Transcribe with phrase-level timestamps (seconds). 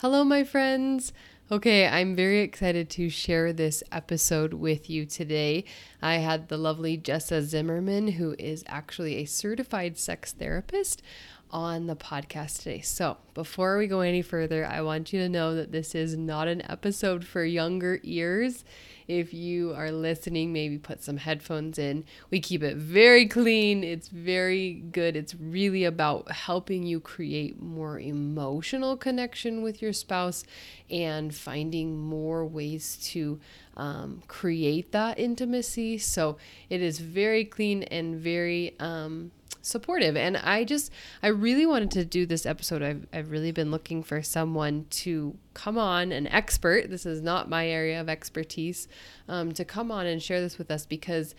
[0.00, 1.12] Hello, my friends.
[1.50, 5.64] Okay, I'm very excited to share this episode with you today.
[6.00, 11.02] I had the lovely Jessa Zimmerman, who is actually a certified sex therapist,
[11.50, 12.80] on the podcast today.
[12.80, 16.48] So, before we go any further, I want you to know that this is not
[16.48, 18.64] an episode for younger ears.
[19.06, 22.04] If you are listening, maybe put some headphones in.
[22.30, 25.16] We keep it very clean, it's very good.
[25.16, 30.44] It's really about helping you create more emotional connection with your spouse
[30.90, 33.40] and finding more ways to
[33.76, 35.98] um, create that intimacy.
[35.98, 36.36] So,
[36.68, 38.74] it is very clean and very.
[38.78, 39.30] Um,
[39.68, 40.16] supportive.
[40.16, 40.90] And i just
[41.22, 42.82] i really wanted to do this episode.
[42.82, 46.90] I've, I've really been looking for someone to come on an expert.
[46.90, 48.88] This is not my area of expertise
[49.28, 51.34] um, to come on and share this with us because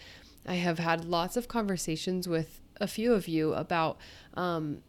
[0.48, 3.98] i have had lots of conversations with a few of you about
[4.36, 4.82] um,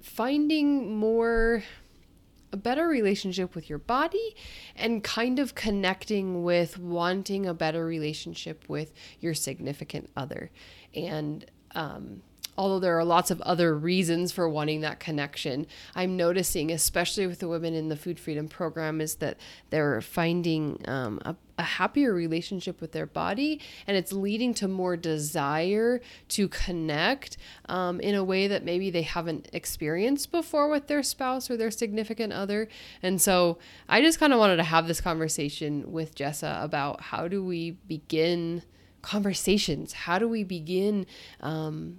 [0.00, 1.62] finding more
[2.52, 4.34] a better relationship with your body
[4.74, 10.50] and kind of connecting with wanting a better relationship with your significant other.
[10.94, 12.22] And um,
[12.58, 15.64] although there are lots of other reasons for wanting that connection,
[15.94, 19.38] I'm noticing, especially with the women in the Food Freedom Program, is that
[19.70, 24.96] they're finding um, a, a happier relationship with their body and it's leading to more
[24.96, 27.36] desire to connect
[27.68, 31.70] um, in a way that maybe they haven't experienced before with their spouse or their
[31.70, 32.68] significant other.
[33.04, 37.28] And so I just kind of wanted to have this conversation with Jessa about how
[37.28, 38.64] do we begin
[39.02, 39.92] conversations?
[39.92, 41.06] How do we begin
[41.40, 41.98] um,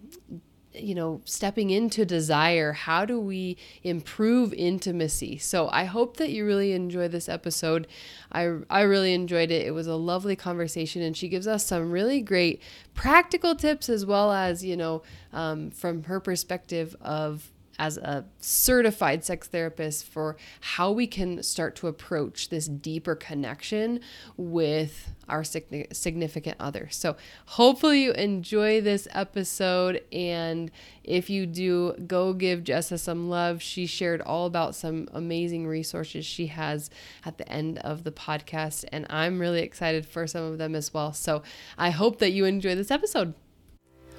[0.74, 2.74] you know, stepping into desire.
[2.74, 5.38] How do we improve intimacy?
[5.38, 7.88] So I hope that you really enjoy this episode.
[8.32, 9.66] I, I really enjoyed it.
[9.66, 12.62] It was a lovely conversation, and she gives us some really great
[12.94, 15.02] practical tips as well as, you know,
[15.34, 21.76] um, from her perspective of as a certified sex therapist for how we can start
[21.78, 24.02] to approach this deeper connection
[24.36, 26.90] with our significant other.
[26.92, 30.04] So, hopefully, you enjoy this episode.
[30.12, 30.72] And
[31.04, 33.62] if you do, go give Jessa some love.
[33.62, 36.90] She shared all about some amazing resources she has
[37.26, 38.86] at the end of the podcast.
[38.92, 41.14] And I'm really excited for some of them as well.
[41.14, 41.44] So,
[41.78, 43.34] I hope that you enjoy this episode.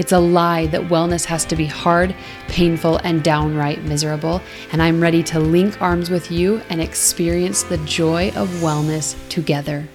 [0.00, 2.16] It's a lie that wellness has to be hard,
[2.48, 4.40] painful, and downright miserable.
[4.72, 9.86] And I'm ready to link arms with you and experience the joy of wellness together.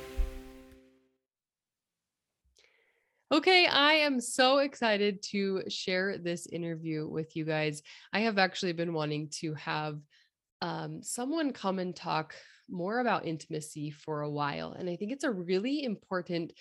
[3.31, 7.81] Okay, I am so excited to share this interview with you guys.
[8.13, 9.99] I have actually been wanting to have
[10.61, 12.35] um, someone come and talk
[12.69, 14.73] more about intimacy for a while.
[14.73, 16.53] And I think it's a really important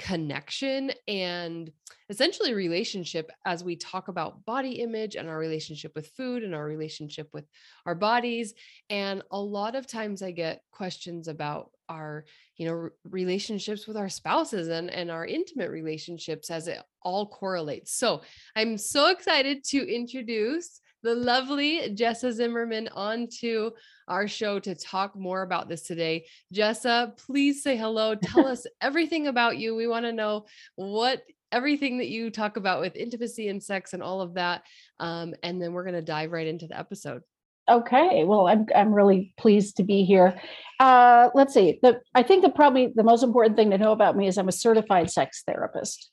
[0.00, 1.70] connection and
[2.08, 6.64] essentially relationship as we talk about body image and our relationship with food and our
[6.64, 7.44] relationship with
[7.84, 8.54] our bodies.
[8.88, 12.24] And a lot of times i get questions about our
[12.56, 17.92] you know relationships with our spouses and and our intimate relationships as it all correlates.
[17.92, 18.22] So
[18.56, 23.70] i'm so excited to introduce the lovely Jessa Zimmerman onto
[24.08, 26.26] our show to talk more about this today.
[26.54, 28.14] Jessa, please say hello.
[28.14, 29.74] Tell us everything about you.
[29.74, 34.02] We want to know what everything that you talk about with intimacy and sex and
[34.02, 34.62] all of that.
[34.98, 37.22] Um, and then we're going to dive right into the episode.
[37.68, 40.40] Okay, well, I'm I'm really pleased to be here.
[40.80, 41.78] Uh, let's see.
[41.82, 44.48] The I think the probably the most important thing to know about me is I'm
[44.48, 46.10] a certified sex therapist.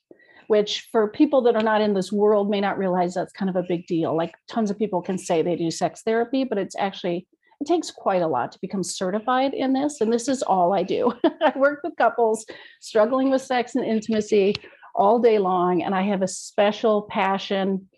[0.48, 3.56] Which for people that are not in this world may not realize that's kind of
[3.56, 4.16] a big deal.
[4.16, 7.26] Like tons of people can say they do sex therapy, but it's actually
[7.60, 10.00] it takes quite a lot to become certified in this.
[10.00, 11.12] And this is all I do.
[11.42, 12.46] I work with couples
[12.80, 14.54] struggling with sex and intimacy
[14.94, 15.82] all day long.
[15.82, 17.88] And I have a special passion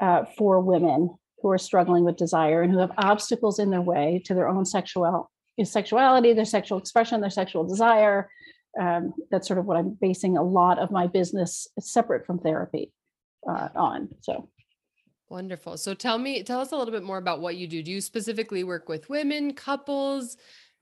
[0.00, 4.22] uh, for women who are struggling with desire and who have obstacles in their way
[4.26, 5.30] to their own sexual
[5.64, 8.28] sexuality, their sexual expression, their sexual desire.
[8.80, 12.92] Um, that's sort of what I'm basing a lot of my business separate from therapy
[13.48, 14.08] uh, on.
[14.20, 14.48] So
[15.32, 15.78] Wonderful.
[15.78, 17.82] So tell me, tell us a little bit more about what you do.
[17.82, 20.36] Do you specifically work with women, couples?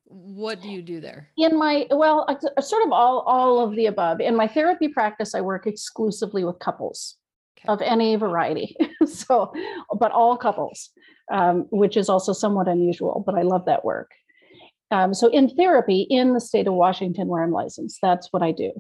[0.07, 1.29] What do you do there?
[1.39, 2.27] In my well,
[2.61, 4.21] sort of all all of the above.
[4.21, 7.17] In my therapy practice, I work exclusively with couples
[7.61, 7.73] okay.
[7.73, 8.77] of any variety.
[9.07, 9.53] so,
[9.97, 10.91] but all couples,
[11.33, 13.23] um, which is also somewhat unusual.
[13.25, 14.11] But I love that work.
[14.91, 18.53] Um, so, in therapy in the state of Washington, where I'm licensed, that's what I
[18.53, 18.73] do.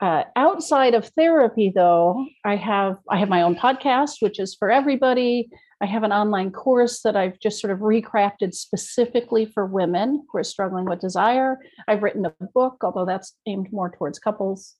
[0.00, 4.70] Uh, outside of therapy, though, I have I have my own podcast, which is for
[4.70, 5.50] everybody.
[5.82, 10.38] I have an online course that I've just sort of recrafted specifically for women who
[10.38, 11.58] are struggling with desire.
[11.88, 14.74] I've written a book, although that's aimed more towards couples.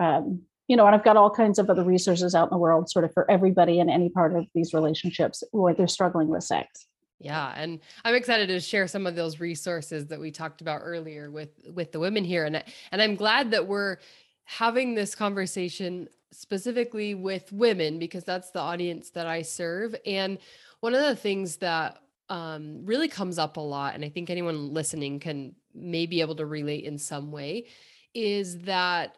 [0.00, 2.90] Um, you know, and I've got all kinds of other resources out in the world,
[2.90, 6.86] sort of for everybody in any part of these relationships where they're struggling with sex.
[7.22, 11.30] Yeah, and I'm excited to share some of those resources that we talked about earlier
[11.30, 13.98] with with the women here, and and I'm glad that we're
[14.44, 19.94] having this conversation specifically with women because that's the audience that I serve.
[20.04, 20.38] And
[20.80, 21.98] one of the things that
[22.28, 26.34] um, really comes up a lot, and I think anyone listening can may be able
[26.36, 27.66] to relate in some way,
[28.14, 29.16] is that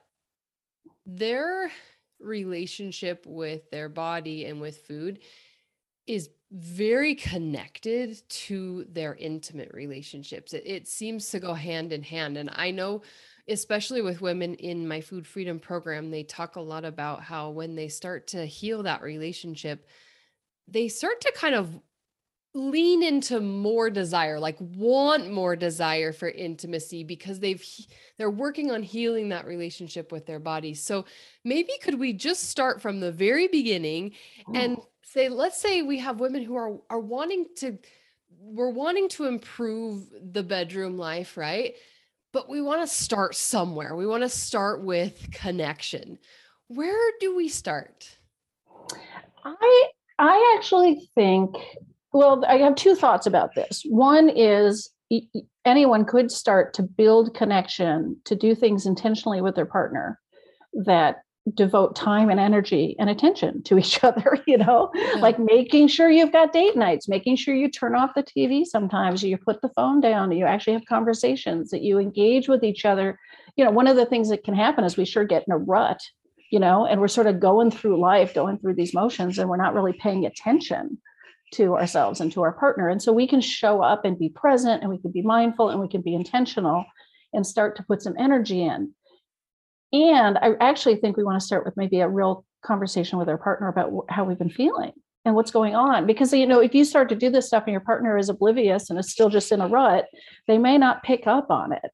[1.07, 1.71] their
[2.21, 5.21] relationship with their body and with food
[6.07, 10.55] is very connected to their intimate relationships.
[10.55, 12.37] It, it seems to go hand in hand.
[12.37, 13.03] And I know
[13.49, 17.75] especially with women in my food freedom program, they talk a lot about how when
[17.75, 19.87] they start to heal that relationship,
[20.67, 21.79] they start to kind of
[22.57, 27.67] lean into more desire like want more desire for intimacy because they've
[28.17, 31.05] they're working on healing that relationship with their bodies so
[31.43, 34.13] maybe could we just start from the very beginning
[34.55, 34.79] and
[35.15, 37.79] say let's say we have women who are are wanting to
[38.41, 41.75] we're wanting to improve the bedroom life right
[42.35, 43.95] but we want to start somewhere.
[43.95, 46.19] We want to start with connection.
[46.67, 48.19] Where do we start?
[49.45, 49.89] I
[50.19, 51.55] I actually think
[52.13, 53.83] well, I have two thoughts about this.
[53.89, 54.91] One is
[55.65, 60.21] anyone could start to build connection, to do things intentionally with their partner
[60.85, 64.91] that devote time and energy and attention to each other you know?
[64.95, 65.21] Yeah.
[65.21, 69.23] like making sure you've got date nights making sure you turn off the tv sometimes
[69.23, 73.19] you put the phone down you actually have conversations that you engage with each other.
[73.57, 75.59] You know one of the things that can happen is we sure get in a
[75.59, 76.01] rut
[76.51, 79.57] you know and we're sort of going through life going through these motions and we're
[79.57, 80.99] not really paying attention
[81.55, 82.89] to ourselves and to our partner.
[82.89, 85.81] And so we can show up and be present and we can be mindful and
[85.81, 86.85] we can be intentional
[87.33, 88.93] and start to put some energy in
[89.93, 93.39] and I actually think we want to start with maybe a real conversation with our
[93.39, 94.93] partner about how we've been feeling
[95.25, 96.07] and what's going on.
[96.07, 98.91] Because, you know, if you start to do this stuff and your partner is oblivious
[98.91, 100.07] and is still just in a rut,
[100.47, 101.91] they may not pick up on it.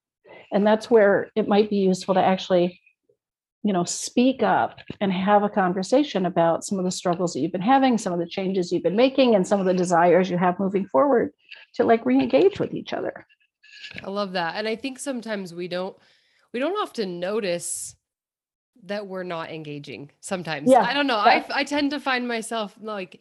[0.52, 2.80] And that's where it might be useful to actually,
[3.62, 7.52] you know, speak up and have a conversation about some of the struggles that you've
[7.52, 10.38] been having, some of the changes you've been making, and some of the desires you
[10.38, 11.32] have moving forward
[11.74, 13.26] to like re engage with each other.
[14.02, 14.56] I love that.
[14.56, 15.96] And I think sometimes we don't
[16.52, 17.94] we don't often notice
[18.84, 20.70] that we're not engaging sometimes.
[20.70, 20.82] Yeah.
[20.82, 21.18] I don't know.
[21.18, 23.20] I, I tend to find myself like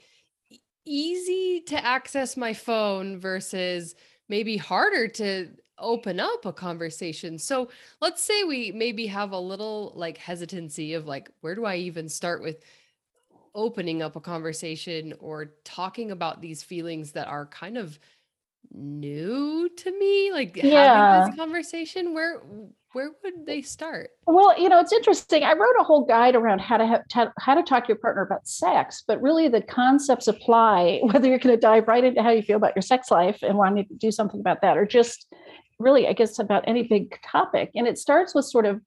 [0.85, 3.95] easy to access my phone versus
[4.29, 7.37] maybe harder to open up a conversation.
[7.37, 7.69] So
[8.01, 12.09] let's say we maybe have a little like hesitancy of like, where do I even
[12.09, 12.63] start with
[13.55, 17.99] opening up a conversation or talking about these feelings that are kind of
[18.71, 20.31] new to me?
[20.31, 21.17] Like yeah.
[21.17, 22.41] having this conversation, where
[22.93, 24.09] where would they start?
[24.25, 25.43] Well, you know, it's interesting.
[25.43, 28.23] I wrote a whole guide around how to have, how to talk to your partner
[28.23, 32.31] about sex, but really the concepts apply whether you're going to dive right into how
[32.31, 35.31] you feel about your sex life and wanting to do something about that, or just
[35.77, 37.71] really, I guess, about any big topic.
[37.75, 38.81] And it starts with sort of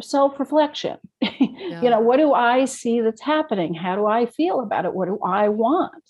[0.00, 0.98] self-reflection.
[1.20, 1.30] Yeah.
[1.82, 3.74] you know, what do I see that's happening?
[3.74, 4.94] How do I feel about it?
[4.94, 6.04] What do I want?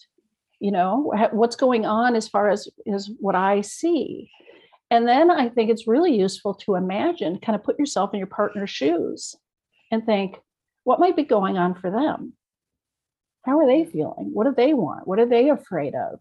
[0.60, 4.30] You know, what's going on as far as is what I see
[4.90, 8.26] and then I think it's really useful to imagine, kind of put yourself in your
[8.26, 9.34] partner's shoes
[9.90, 10.36] and think,
[10.84, 12.34] what might be going on for them?
[13.44, 14.30] How are they feeling?
[14.32, 15.06] What do they want?
[15.06, 16.20] What are they afraid of?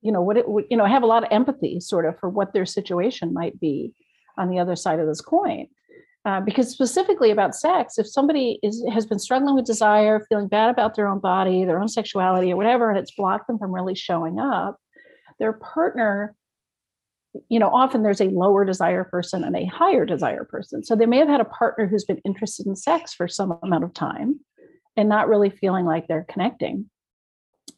[0.00, 2.52] You know, what it, you know, have a lot of empathy sort of for what
[2.52, 3.94] their situation might be
[4.36, 5.68] on the other side of this coin.
[6.24, 10.70] Uh, because specifically about sex, if somebody is has been struggling with desire, feeling bad
[10.70, 13.94] about their own body, their own sexuality, or whatever, and it's blocked them from really
[13.96, 14.76] showing up,
[15.40, 16.36] their partner,
[17.48, 20.84] you know, often there's a lower desire person and a higher desire person.
[20.84, 23.84] So they may have had a partner who's been interested in sex for some amount
[23.84, 24.40] of time
[24.96, 26.90] and not really feeling like they're connecting.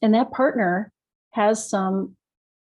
[0.02, 0.92] And that partner
[1.32, 2.16] has some,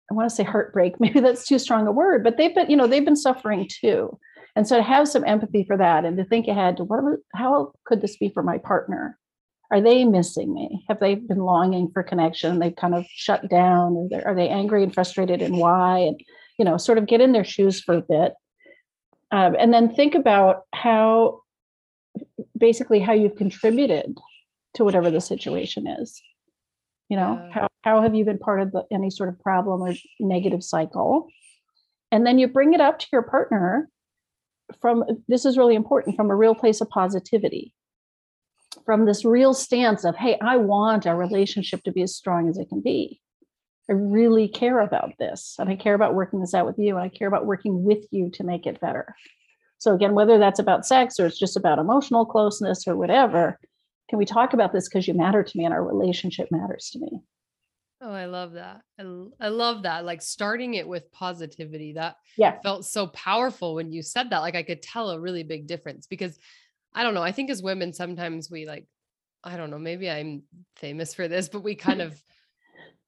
[0.10, 2.77] I want to say heartbreak, maybe that's too strong a word, but they've been, you
[2.77, 4.17] know, they've been suffering too.
[4.55, 7.00] And so to have some empathy for that and to think ahead to what
[7.33, 9.17] how could this be for my partner?
[9.71, 10.83] Are they missing me?
[10.89, 12.60] Have they been longing for connection?
[12.60, 16.00] They've kind of shut down are they, angry and frustrated and why?
[16.00, 16.19] And
[16.58, 18.34] you know sort of get in their shoes for a bit
[19.31, 21.41] um, and then think about how
[22.58, 24.17] basically how you've contributed
[24.75, 26.22] to whatever the situation is.
[27.10, 29.93] You know how, how have you been part of the, any sort of problem or
[30.20, 31.27] negative cycle?
[32.12, 33.89] And then you bring it up to your partner
[34.79, 37.74] from this is really important from a real place of positivity.
[38.86, 42.58] From this real stance of hey i want our relationship to be as strong as
[42.58, 43.20] it can be
[43.89, 47.03] i really care about this and i care about working this out with you and
[47.03, 49.15] i care about working with you to make it better
[49.77, 53.59] so again whether that's about sex or it's just about emotional closeness or whatever
[54.09, 57.00] can we talk about this because you matter to me and our relationship matters to
[57.00, 57.21] me
[58.03, 58.81] Oh, I love that.
[59.00, 59.03] I,
[59.39, 60.05] I love that.
[60.05, 61.93] Like starting it with positivity.
[61.93, 62.59] That yeah.
[62.63, 64.39] felt so powerful when you said that.
[64.39, 66.39] Like I could tell a really big difference because
[66.95, 67.21] I don't know.
[67.21, 68.88] I think as women, sometimes we like,
[69.43, 70.41] I don't know, maybe I'm
[70.77, 72.19] famous for this, but we kind of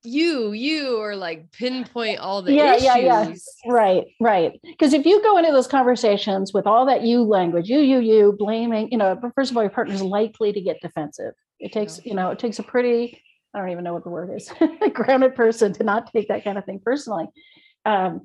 [0.03, 2.83] you, you or like pinpoint all the yeah, issues.
[2.83, 3.33] Yeah, yeah,
[3.65, 4.59] Right, right.
[4.63, 8.35] Because if you go into those conversations with all that you language, you, you, you,
[8.37, 11.33] blaming, you know, first of all, your partner's likely to get defensive.
[11.59, 13.21] It takes, you know, it takes a pretty
[13.53, 16.43] I don't even know what the word is, a grounded person to not take that
[16.43, 17.27] kind of thing personally.
[17.85, 18.21] Um,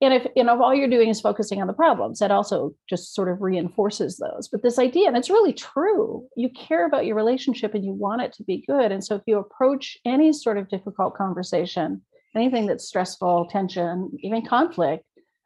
[0.00, 2.74] and if you know if all you're doing is focusing on the problems, that also
[2.88, 4.48] just sort of reinforces those.
[4.48, 8.22] But this idea, and it's really true, you care about your relationship and you want
[8.22, 8.92] it to be good.
[8.92, 12.02] And so if you approach any sort of difficult conversation,
[12.34, 15.04] anything that's stressful, tension, even conflict,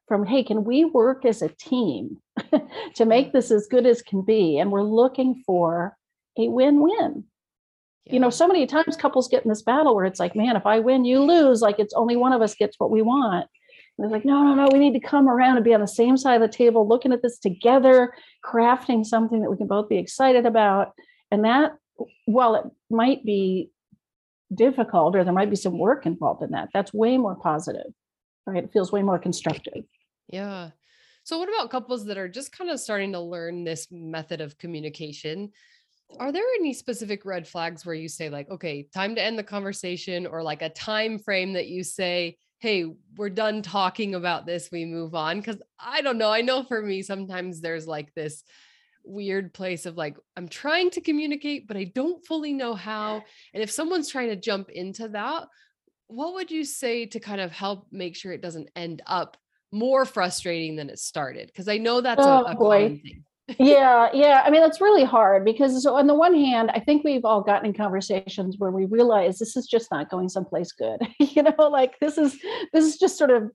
[0.09, 2.17] from hey, can we work as a team
[2.95, 4.59] to make this as good as can be?
[4.59, 5.97] And we're looking for
[6.39, 7.25] a win-win
[8.05, 8.13] yeah.
[8.13, 10.65] you know so many times couples get in this battle where it's like man if
[10.65, 13.49] i win you lose like it's only one of us gets what we want and
[13.99, 16.17] they're like no no no we need to come around and be on the same
[16.17, 18.13] side of the table looking at this together
[18.45, 20.93] crafting something that we can both be excited about.
[21.31, 21.73] And that
[22.25, 23.71] while it might be
[24.55, 27.93] difficult or there might be some work involved in that that's way more positive
[28.49, 28.65] right?
[28.65, 29.85] It feels way more constructive.
[30.29, 30.71] Yeah.
[31.25, 34.59] So what about couples that are just kind of starting to learn this method of
[34.59, 35.53] communication?
[36.19, 39.43] Are there any specific red flags where you say like okay time to end the
[39.43, 42.85] conversation or like a time frame that you say hey
[43.17, 46.83] we're done talking about this we move on because i don't know i know for
[46.83, 48.43] me sometimes there's like this
[49.05, 53.23] weird place of like i'm trying to communicate but i don't fully know how
[53.55, 55.47] and if someone's trying to jump into that
[56.09, 59.37] what would you say to kind of help make sure it doesn't end up
[59.71, 61.47] more frustrating than it started?
[61.47, 63.25] Because i know that's oh, a, a common thing
[63.59, 64.43] yeah, yeah.
[64.45, 67.41] I mean, that's really hard because so on the one hand, I think we've all
[67.41, 71.01] gotten in conversations where we realize this is just not going someplace good.
[71.19, 72.39] you know, like this is
[72.73, 73.51] this is just sort of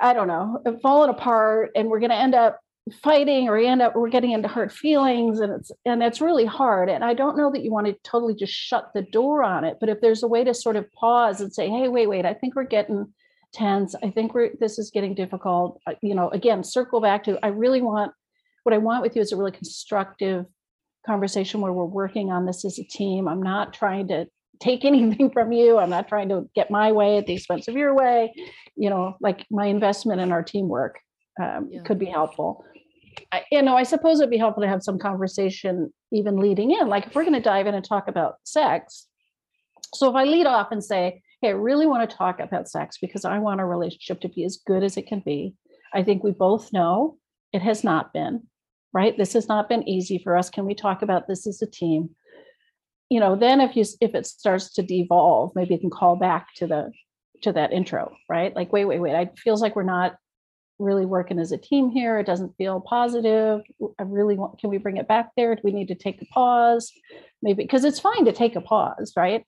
[0.00, 2.60] I don't know, falling apart and we're gonna end up
[3.02, 6.46] fighting or we end up we're getting into hurt feelings and it's and it's really
[6.46, 6.88] hard.
[6.88, 9.78] And I don't know that you want to totally just shut the door on it,
[9.80, 12.34] but if there's a way to sort of pause and say, hey, wait, wait, I
[12.34, 13.12] think we're getting
[13.52, 13.96] tense.
[14.04, 15.80] I think we're this is getting difficult.
[15.86, 18.12] Uh, you know, again, circle back to I really want
[18.64, 20.46] what I want with you is a really constructive
[21.06, 23.28] conversation where we're working on this as a team.
[23.28, 24.26] I'm not trying to
[24.60, 25.78] take anything from you.
[25.78, 28.32] I'm not trying to get my way at the expense of your way.
[28.76, 30.98] You know, like my investment in our teamwork
[31.42, 31.82] um, yeah.
[31.82, 32.64] could be helpful.
[33.32, 36.88] I, you know, I suppose it'd be helpful to have some conversation even leading in.
[36.88, 39.06] Like if we're going to dive in and talk about sex.
[39.94, 42.98] So if I lead off and say, hey, I really want to talk about sex
[43.00, 45.54] because I want our relationship to be as good as it can be.
[45.94, 47.16] I think we both know
[47.52, 48.42] it has not been
[48.92, 49.16] right?
[49.16, 50.50] This has not been easy for us.
[50.50, 52.10] Can we talk about this as a team?
[53.10, 56.54] You know, then if you if it starts to devolve, maybe you can call back
[56.56, 56.92] to the
[57.42, 58.54] to that intro, right?
[58.54, 59.14] Like, wait, wait, wait.
[59.14, 60.16] It feels like we're not
[60.78, 62.18] really working as a team here.
[62.18, 63.62] It doesn't feel positive.
[63.98, 65.54] I really want, can we bring it back there?
[65.54, 66.92] Do we need to take a pause?
[67.42, 69.44] Maybe because it's fine to take a pause, right?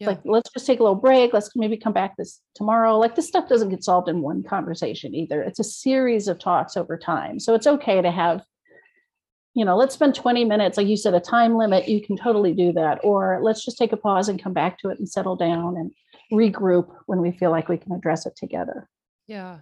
[0.00, 0.08] Yeah.
[0.08, 1.32] Like, let's just take a little break.
[1.32, 2.98] Let's maybe come back this tomorrow.
[2.98, 5.42] Like, this stuff doesn't get solved in one conversation either.
[5.42, 7.38] It's a series of talks over time.
[7.38, 8.42] So it's okay to have
[9.54, 12.54] you know, let's spend 20 minutes, like you said, a time limit, you can totally
[12.54, 13.00] do that.
[13.02, 15.90] Or let's just take a pause and come back to it and settle down and
[16.32, 18.88] regroup when we feel like we can address it together.
[19.26, 19.58] Yeah.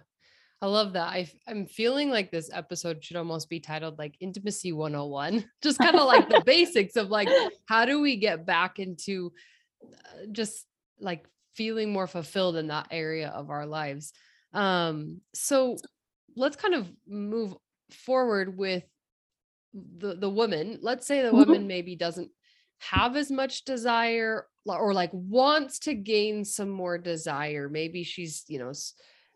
[0.61, 1.07] I love that.
[1.07, 5.95] I, I'm feeling like this episode should almost be titled like Intimacy 101, just kind
[5.95, 7.29] of like the basics of like,
[7.65, 9.31] how do we get back into
[10.31, 10.65] just
[10.99, 14.13] like feeling more fulfilled in that area of our lives.
[14.53, 15.77] Um, so
[16.35, 17.55] let's kind of move
[17.91, 18.83] forward with
[19.73, 20.79] the the woman.
[20.81, 21.37] Let's say the mm-hmm.
[21.37, 22.31] woman maybe doesn't
[22.79, 27.69] have as much desire or like wants to gain some more desire.
[27.69, 28.71] Maybe she's, you know,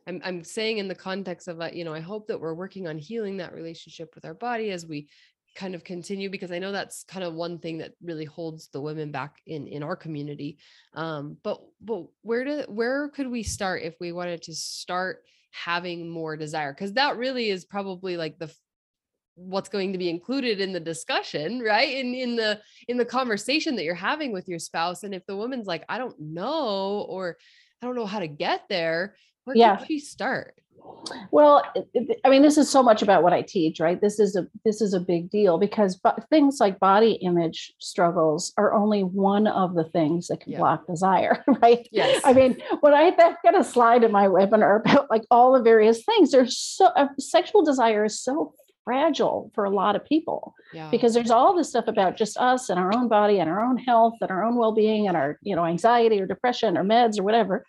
[0.07, 2.87] I'm I'm saying in the context of, uh, you know, I hope that we're working
[2.87, 5.07] on healing that relationship with our body as we
[5.55, 8.81] kind of continue because I know that's kind of one thing that really holds the
[8.81, 10.57] women back in in our community.
[10.93, 16.09] Um, but but where do where could we start if we wanted to start having
[16.09, 16.73] more desire?
[16.73, 18.53] Because that really is probably like the
[19.35, 23.75] what's going to be included in the discussion right in in the in the conversation
[23.75, 27.35] that you're having with your spouse and if the woman's like i don't know or
[27.81, 29.77] i don't know how to get there where yeah.
[29.77, 30.55] can she start
[31.31, 31.63] well,
[32.25, 33.99] I mean, this is so much about what I teach, right?
[33.99, 38.73] This is a this is a big deal because things like body image struggles are
[38.73, 40.59] only one of the things that can yeah.
[40.59, 41.87] block desire, right?
[41.91, 42.21] Yes.
[42.23, 45.61] I mean, when I have got a slide in my webinar about like all the
[45.61, 50.53] various things, there's so uh, sexual desire is so fragile for a lot of people
[50.73, 50.89] yeah.
[50.91, 53.77] because there's all this stuff about just us and our own body and our own
[53.77, 57.23] health and our own well-being and our you know anxiety or depression or meds or
[57.23, 57.65] whatever.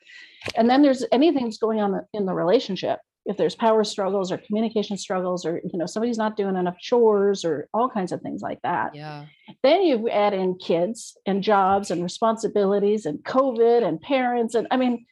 [0.57, 4.37] And then there's anything that's going on in the relationship if there's power struggles or
[4.37, 8.43] communication struggles or you know somebody's not doing enough chores or all kinds of things
[8.43, 8.95] like that.
[8.95, 9.27] Yeah.
[9.63, 14.77] Then you add in kids and jobs and responsibilities and covid and parents and i
[14.77, 15.07] mean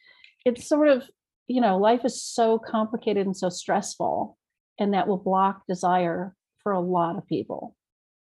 [0.45, 1.03] it's sort of
[1.47, 4.37] you know life is so complicated and so stressful
[4.79, 7.75] and that will block desire for a lot of people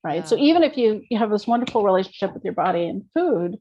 [0.04, 0.24] right yeah.
[0.24, 3.56] so even if you, you have this wonderful relationship with your body and food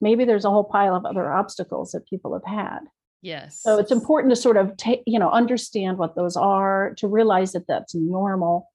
[0.00, 2.80] maybe there's a whole pile of other obstacles that people have had
[3.22, 3.62] Yes.
[3.62, 7.52] So it's important to sort of take, you know, understand what those are, to realize
[7.52, 8.68] that that's normal,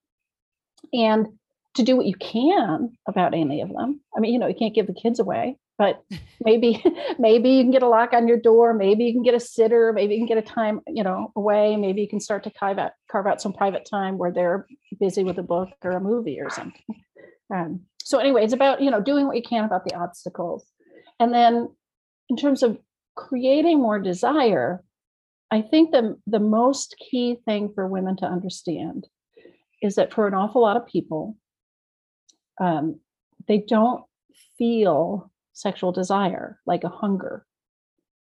[0.94, 1.28] and
[1.76, 4.00] to do what you can about any of them.
[4.16, 6.04] I mean, you know, you can't give the kids away, but
[6.44, 6.84] maybe
[7.20, 9.94] maybe you can get a lock on your door, maybe you can get a sitter,
[9.94, 12.80] maybe you can get a time, you know, away, maybe you can start to carve
[12.80, 14.68] out carve out some private time where they're
[15.00, 17.04] busy with a book or a movie or something.
[17.54, 20.66] Um, so anyway, it's about, you know, doing what you can about the obstacles.
[21.20, 21.70] And then
[22.30, 22.78] in terms of
[23.16, 24.84] creating more desire,
[25.52, 29.08] I think the, the most key thing for women to understand
[29.82, 31.38] is that for an awful lot of people,
[32.60, 33.00] um,
[33.48, 34.04] they don't
[34.58, 37.46] feel sexual desire like a hunger.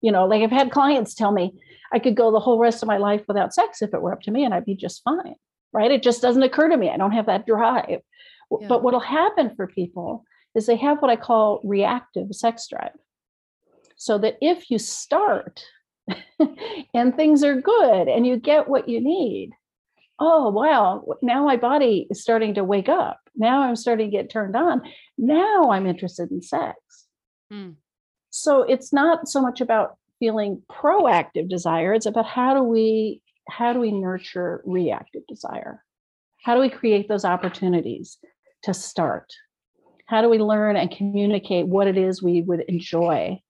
[0.01, 1.53] You know, like I've had clients tell me
[1.91, 4.21] I could go the whole rest of my life without sex if it were up
[4.23, 5.35] to me and I'd be just fine.
[5.71, 5.91] Right.
[5.91, 6.89] It just doesn't occur to me.
[6.89, 8.01] I don't have that drive.
[8.51, 8.67] Yeah.
[8.67, 12.91] But what'll happen for people is they have what I call reactive sex drive
[13.95, 15.65] so that if you start
[16.93, 19.51] and things are good and you get what you need,
[20.19, 23.19] oh, wow, now my body is starting to wake up.
[23.35, 24.81] Now I'm starting to get turned on.
[25.17, 26.77] Now I'm interested in sex.
[27.53, 27.75] Mm.
[28.29, 33.73] So it's not so much about feeling proactive desire, it's about how do we how
[33.73, 35.83] do we nurture reactive desire?
[36.43, 38.17] How do we create those opportunities
[38.63, 39.33] to start?
[40.05, 43.41] How do we learn and communicate what it is we would enjoy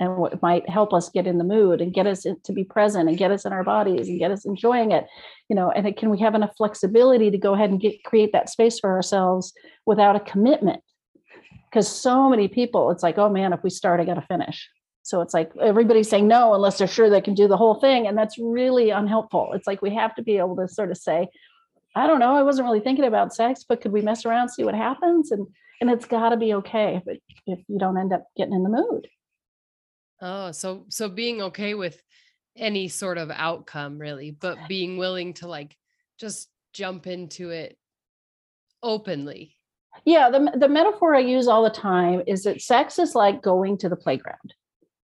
[0.00, 3.08] and what might help us get in the mood and get us to be present
[3.08, 5.06] and get us in our bodies and get us enjoying it
[5.48, 8.32] you know and it, can we have enough flexibility to go ahead and get create
[8.32, 9.52] that space for ourselves
[9.86, 10.80] without a commitment
[11.70, 14.68] because so many people it's like oh man if we start i got to finish.
[15.02, 18.06] So it's like everybody's saying no unless they're sure they can do the whole thing
[18.06, 19.52] and that's really unhelpful.
[19.54, 21.28] It's like we have to be able to sort of say
[21.96, 24.64] i don't know i wasn't really thinking about sex but could we mess around see
[24.64, 25.32] what happens?
[25.32, 25.46] And
[25.80, 28.68] and it's got to be okay if, if you don't end up getting in the
[28.68, 29.08] mood.
[30.20, 32.00] Oh, so so being okay with
[32.56, 35.76] any sort of outcome really, but being willing to like
[36.18, 37.78] just jump into it
[38.82, 39.56] openly.
[40.04, 43.78] Yeah, the the metaphor I use all the time is that sex is like going
[43.78, 44.54] to the playground.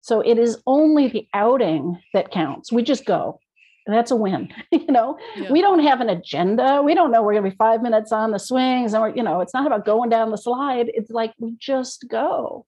[0.01, 2.71] So it is only the outing that counts.
[2.71, 3.39] We just go.
[3.87, 4.49] That's a win.
[4.71, 5.51] you know, yeah.
[5.51, 6.81] we don't have an agenda.
[6.83, 9.23] We don't know we're going to be five minutes on the swings, and we're, you
[9.23, 10.91] know, it's not about going down the slide.
[10.93, 12.65] It's like we just go,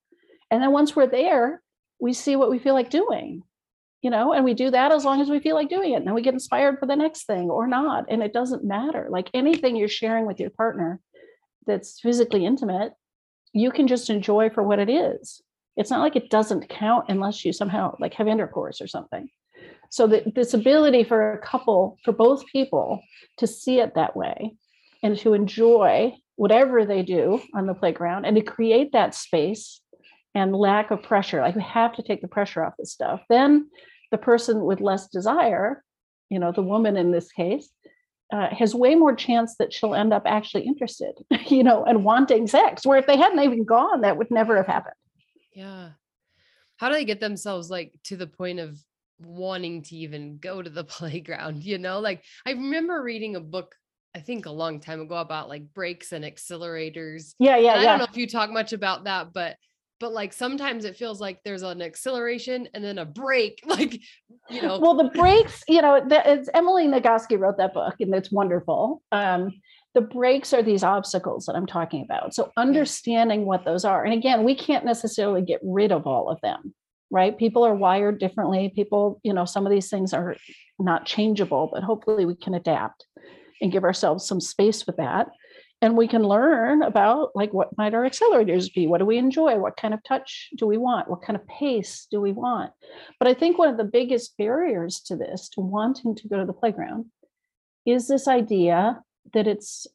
[0.49, 1.61] and then once we're there,
[1.99, 3.43] we see what we feel like doing
[4.03, 6.05] you know and we do that as long as we feel like doing it and
[6.05, 9.29] then we get inspired for the next thing or not and it doesn't matter like
[9.33, 10.99] anything you're sharing with your partner
[11.65, 12.93] that's physically intimate
[13.53, 15.41] you can just enjoy for what it is
[15.75, 19.29] it's not like it doesn't count unless you somehow like have intercourse or something
[19.89, 22.99] so that this ability for a couple for both people
[23.37, 24.55] to see it that way
[25.03, 29.81] and to enjoy whatever they do on the playground and to create that space
[30.33, 31.41] and lack of pressure.
[31.41, 33.21] Like we have to take the pressure off this stuff.
[33.29, 33.69] Then
[34.11, 35.83] the person with less desire,
[36.29, 37.69] you know, the woman in this case,
[38.31, 41.13] uh, has way more chance that she'll end up actually interested,
[41.47, 42.85] you know, and wanting sex.
[42.85, 44.95] Where if they hadn't even gone, that would never have happened.
[45.53, 45.89] Yeah.
[46.77, 48.79] How do they get themselves like to the point of
[49.19, 51.63] wanting to even go to the playground?
[51.63, 53.75] You know, like I remember reading a book
[54.15, 57.33] I think a long time ago about like brakes and accelerators.
[57.39, 57.89] Yeah, yeah, And yeah.
[57.89, 59.57] I don't know if you talk much about that, but
[59.99, 63.99] but like sometimes it feels like there's an acceleration and then a brake like
[64.49, 64.79] you know.
[64.79, 69.01] Well, the brakes you know, it's Emily Nagoski wrote that book, and it's wonderful.
[69.11, 69.61] Um,
[69.93, 72.33] the brakes are these obstacles that I'm talking about.
[72.33, 76.41] So understanding what those are, and again, we can't necessarily get rid of all of
[76.41, 76.73] them,
[77.11, 77.37] right?
[77.37, 78.71] People are wired differently.
[78.75, 80.35] People, you know, some of these things are
[80.79, 83.05] not changeable, but hopefully we can adapt
[83.61, 85.29] and give ourselves some space with that
[85.83, 88.87] and we can learn about like what might our accelerators be?
[88.87, 89.57] What do we enjoy?
[89.57, 91.09] What kind of touch do we want?
[91.09, 92.71] What kind of pace do we want?
[93.19, 96.45] But i think one of the biggest barriers to this to wanting to go to
[96.45, 97.07] the playground
[97.85, 99.01] is this idea
[99.33, 99.85] that it's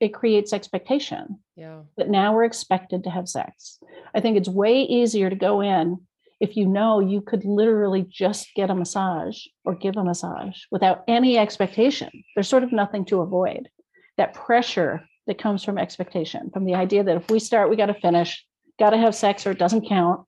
[0.00, 1.40] it creates expectation.
[1.56, 1.82] Yeah.
[1.98, 3.78] that now we're expected to have sex.
[4.14, 5.98] I think it's way easier to go in
[6.40, 11.04] if you know you could literally just get a massage or give a massage without
[11.06, 12.10] any expectation.
[12.34, 13.68] There's sort of nothing to avoid.
[14.16, 17.86] That pressure that comes from expectation, from the idea that if we start, we got
[17.86, 18.44] to finish,
[18.78, 20.26] got to have sex or it doesn't count.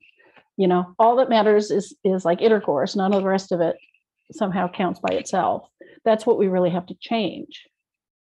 [0.56, 2.96] You know, all that matters is is like intercourse.
[2.96, 3.76] None of the rest of it
[4.32, 5.68] somehow counts by itself.
[6.04, 7.64] That's what we really have to change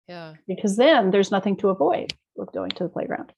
[0.08, 0.34] Yeah.
[0.48, 3.34] because then there's nothing to avoid with going to the playground.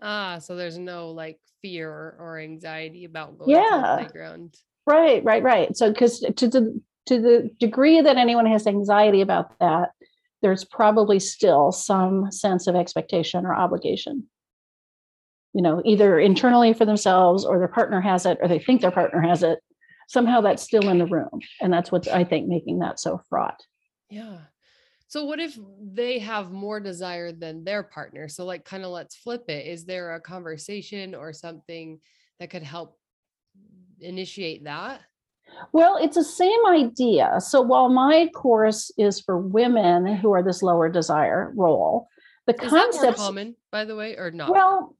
[0.00, 4.54] Ah, so there's no like fear or, or anxiety about going to the playground.
[4.86, 5.76] Right, right, right.
[5.76, 9.90] So because to the to the degree that anyone has anxiety about that,
[10.46, 14.28] there's probably still some sense of expectation or obligation.
[15.52, 18.92] You know, either internally for themselves or their partner has it or they think their
[18.92, 19.58] partner has it.
[20.06, 21.40] Somehow that's still in the room.
[21.60, 23.60] And that's what's I think making that so fraught.
[24.08, 24.38] Yeah.
[25.08, 28.28] So what if they have more desire than their partner?
[28.28, 29.66] So like kind of let's flip it.
[29.66, 31.98] Is there a conversation or something
[32.38, 32.96] that could help
[33.98, 35.00] initiate that?
[35.72, 37.40] Well, it's the same idea.
[37.40, 42.08] So while my course is for women who are this lower desire role,
[42.46, 44.50] the concept Is that more concepts common, by the way, or not?
[44.50, 44.94] Well,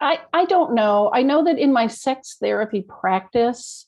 [0.00, 1.10] I I don't know.
[1.12, 3.86] I know that in my sex therapy practice,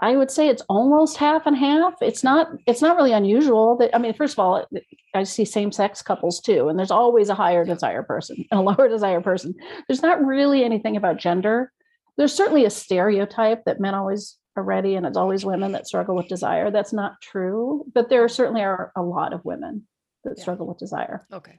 [0.00, 1.94] I would say it's almost half and half.
[2.00, 4.66] It's not it's not really unusual that I mean, first of all,
[5.14, 8.88] I see same-sex couples too, and there's always a higher desire person and a lower
[8.88, 9.54] desire person.
[9.86, 11.72] There's not really anything about gender.
[12.16, 16.16] There's certainly a stereotype that men always are ready and it's always women that struggle
[16.16, 16.70] with desire.
[16.70, 19.86] That's not true, but there certainly are a lot of women
[20.24, 20.42] that Yeah.
[20.42, 21.58] struggle with desire okay.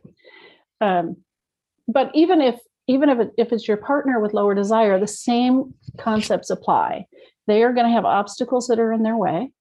[0.82, 1.16] um,
[1.88, 5.74] but even if even if, it, if it's your partner with lower desire the same
[5.98, 7.06] concepts apply
[7.48, 9.52] they are going to have obstacles that are in their way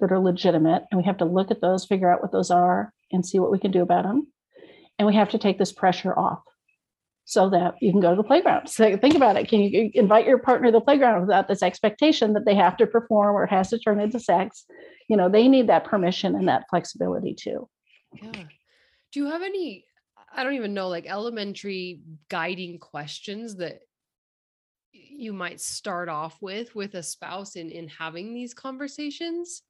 [0.00, 2.92] that are legitimate and we have to look at those figure out what those are
[3.12, 4.26] and see what we can do about them
[4.98, 6.42] and we have to take this pressure off
[7.24, 10.26] so that you can go to the playground so think about it can you invite
[10.26, 13.70] your partner to the playground without this expectation that they have to perform or has
[13.70, 14.64] to turn into sex
[15.08, 17.68] you know they need that permission and that flexibility too
[18.20, 18.44] Yeah.
[19.12, 19.84] Do you have any,
[20.34, 23.80] I don't even know, like elementary guiding questions that
[24.92, 29.62] you might start off with with a spouse in in having these conversations?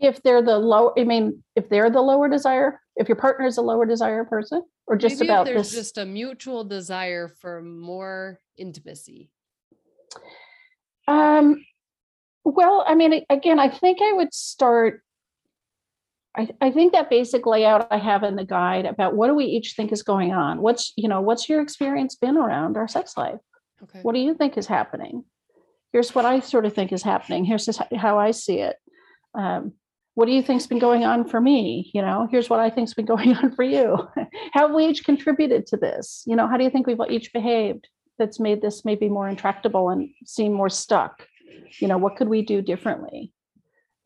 [0.00, 3.56] if they're the low i mean if they're the lower desire if your partner is
[3.56, 7.28] a lower desire person or just Maybe about if there's this just a mutual desire
[7.28, 9.30] for more intimacy.
[11.08, 11.64] um
[12.44, 15.02] well i mean again i think i would start
[16.34, 19.44] I, I think that basic layout I have in the guide about what do we
[19.44, 20.62] each think is going on?
[20.62, 23.38] What's you know what's your experience been around our sex life?
[23.82, 24.00] Okay.
[24.00, 25.24] What do you think is happening?
[25.92, 27.44] Here's what I sort of think is happening.
[27.44, 28.76] Here's just how I see it.
[29.34, 29.74] Um,
[30.14, 31.90] what do you think's been going on for me?
[31.94, 34.08] You know, here's what I think's been going on for you.
[34.52, 36.22] how have we each contributed to this?
[36.26, 39.88] You know, how do you think we've each behaved that's made this maybe more intractable
[39.90, 41.26] and seem more stuck?
[41.80, 43.32] You know, what could we do differently?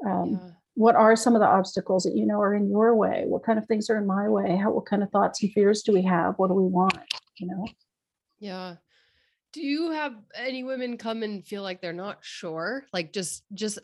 [0.06, 0.50] Um, yeah.
[0.74, 3.58] what are some of the obstacles that you know are in your way what kind
[3.58, 6.02] of things are in my way how what kind of thoughts and fears do we
[6.02, 6.98] have what do we want
[7.38, 7.64] you know
[8.38, 8.76] Yeah.
[9.52, 12.84] Do you have any women come and feel like they're not sure?
[12.92, 13.78] Like just just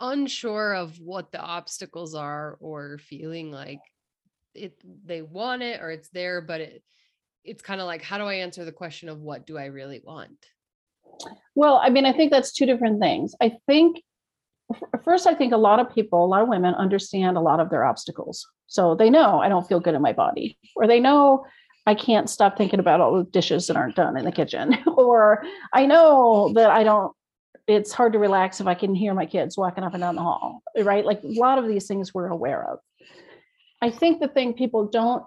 [0.00, 3.80] unsure of what the obstacles are or feeling like
[4.54, 6.82] it they want it or it's there but it
[7.44, 10.00] it's kind of like how do I answer the question of what do I really
[10.04, 10.46] want?
[11.54, 14.02] well i mean i think that's two different things i think
[15.04, 17.70] first i think a lot of people a lot of women understand a lot of
[17.70, 21.44] their obstacles so they know i don't feel good in my body or they know
[21.86, 25.44] i can't stop thinking about all the dishes that aren't done in the kitchen or
[25.72, 27.12] i know that i don't
[27.66, 30.22] it's hard to relax if I can hear my kids walking up and down the
[30.22, 31.04] hall, right?
[31.04, 32.78] Like a lot of these things we're aware of.
[33.82, 35.24] I think the thing people don't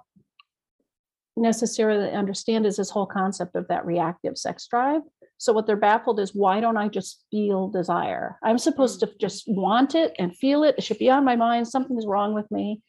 [1.36, 5.02] necessarily understand is this whole concept of that reactive sex drive.
[5.38, 8.38] So what they're baffled is why don't I just feel desire?
[8.44, 9.08] I'm supposed mm.
[9.08, 10.76] to just want it and feel it.
[10.78, 11.68] It should be on my mind.
[11.68, 12.82] Something's wrong with me.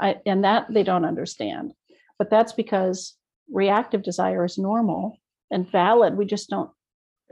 [0.00, 1.72] I, and that they don't understand.
[2.18, 3.16] But that's because
[3.52, 5.18] reactive desire is normal
[5.50, 6.16] and valid.
[6.16, 6.70] We just don't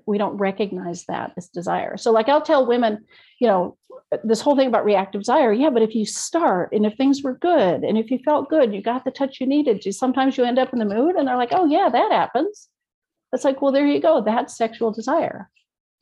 [0.07, 1.97] we don't recognize that as desire.
[1.97, 3.05] So like I'll tell women,
[3.41, 3.77] you know,
[4.23, 7.37] this whole thing about reactive desire, yeah, but if you start and if things were
[7.39, 10.45] good and if you felt good, you got the touch you needed, you sometimes you
[10.45, 12.69] end up in the mood and they're like, "Oh yeah, that happens."
[13.33, 14.23] It's like, "Well, there you go.
[14.23, 15.51] That's sexual desire.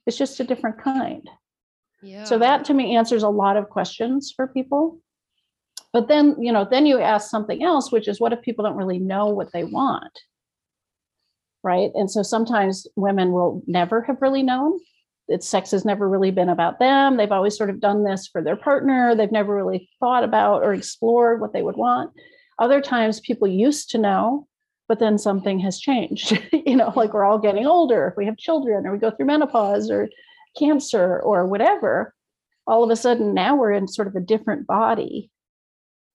[0.06, 1.28] It's just a different kind."
[2.02, 2.24] Yeah.
[2.24, 4.98] So that to me answers a lot of questions for people.
[5.92, 8.76] But then, you know, then you ask something else, which is what if people don't
[8.76, 10.18] really know what they want?
[11.64, 11.90] Right.
[11.94, 14.78] And so sometimes women will never have really known.
[15.28, 17.16] that sex has never really been about them.
[17.16, 19.14] They've always sort of done this for their partner.
[19.14, 22.12] They've never really thought about or explored what they would want.
[22.58, 24.46] Other times people used to know,
[24.86, 26.38] but then something has changed.
[26.52, 29.26] you know, like we're all getting older, if we have children or we go through
[29.26, 30.10] menopause or
[30.58, 32.14] cancer or whatever,
[32.66, 35.30] all of a sudden now we're in sort of a different body.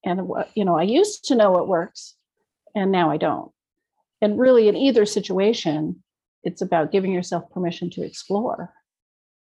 [0.06, 2.16] And what, you know, I used to know what works
[2.76, 3.52] and now I don't.
[4.22, 6.04] And really, in either situation,
[6.44, 8.74] it's about giving yourself permission to explore.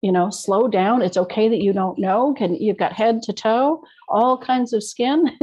[0.03, 1.03] You know, slow down.
[1.03, 2.35] It's okay that you don't know.
[2.35, 5.31] Can you've got head to toe, all kinds of skin,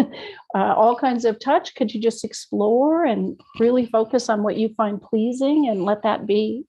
[0.55, 1.75] uh, all kinds of touch.
[1.75, 6.27] Could you just explore and really focus on what you find pleasing and let that
[6.27, 6.65] be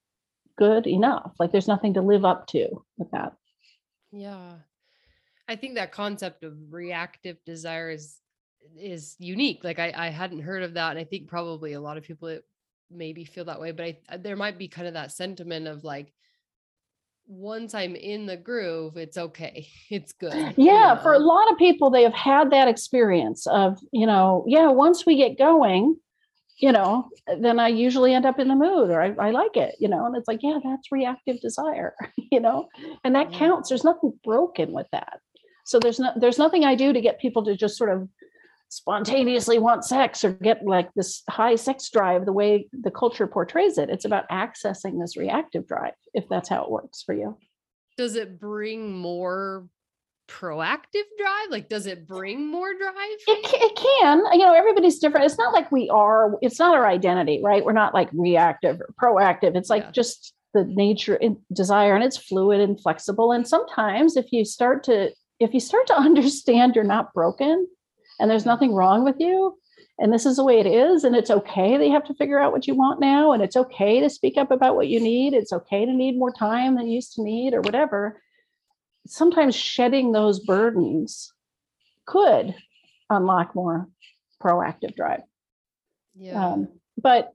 [0.57, 1.33] good enough?
[1.39, 3.35] Like there's nothing to live up to with that.
[4.11, 4.55] Yeah.
[5.47, 8.19] I think that concept of reactive desire is
[8.79, 9.63] is unique.
[9.63, 10.91] Like I, I hadn't heard of that.
[10.91, 12.39] And I think probably a lot of people
[12.95, 15.85] maybe feel that way, but I, uh, there might be kind of that sentiment of
[15.85, 16.13] like,
[17.27, 19.67] once I'm in the groove, it's okay.
[19.91, 20.55] It's good.
[20.57, 21.01] Yeah, you know?
[21.03, 25.07] for a lot of people, they have had that experience of, you know, yeah, once
[25.07, 25.97] we get going,
[26.59, 27.09] you know,
[27.41, 30.07] then I usually end up in the mood or I, I like it, you know,
[30.07, 31.95] and it's like, yeah, that's reactive desire,
[32.33, 32.69] you know,
[33.03, 33.39] and that yeah.
[33.39, 33.69] counts.
[33.69, 35.19] There's nothing broken with that.
[35.65, 38.09] So there's no, there's nothing I do to get people to just sort of
[38.69, 43.79] spontaneously want sex or get like this high sex drive the way the culture portrays
[43.79, 43.91] it.
[43.91, 47.37] It's about accessing this reactive drive, if that's how it works for you.
[47.97, 49.69] Does it bring more
[50.29, 51.51] proactive drive?
[51.51, 52.95] Like, does it bring more drive?
[52.97, 54.23] It, it can.
[54.33, 55.27] You know, everybody's different.
[55.27, 57.65] It's not like we are, it's not our identity, right?
[57.65, 59.57] We're not like reactive or proactive.
[59.57, 59.91] It's like yeah.
[59.93, 63.33] just the nature and desire, and it's fluid and flexible.
[63.33, 67.67] And sometimes if you start to, if you start to understand you're not broken,
[68.25, 69.55] and there's nothing wrong with you.
[69.99, 72.39] And this is the way it is and it's okay that you have to figure
[72.39, 75.35] out what you want now and it's okay to speak up about what you need.
[75.35, 78.23] It's okay to need more time than you used to need or whatever.
[79.07, 81.35] Sometimes shedding those burdens
[82.07, 82.55] could
[83.11, 83.91] unlock more
[84.43, 85.21] proactive drive.
[86.17, 86.47] Yeah.
[86.47, 87.35] Um, but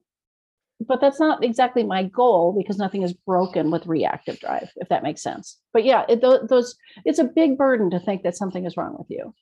[0.88, 5.04] but that's not exactly my goal because nothing is broken with reactive drive if that
[5.04, 5.60] makes sense.
[5.72, 6.76] But yeah it, those
[7.06, 9.36] it's a big burden to think that something is wrong with you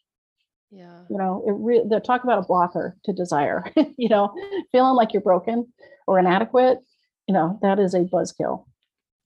[0.69, 1.01] yeah.
[1.09, 3.63] You know, it re- they talk about a blocker to desire,
[3.97, 4.33] you know,
[4.71, 5.71] feeling like you're broken
[6.07, 6.79] or inadequate,
[7.27, 8.65] you know, that is a buzzkill.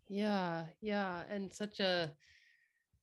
[0.08, 0.66] Yeah.
[0.82, 1.22] Yeah.
[1.30, 2.12] And such a,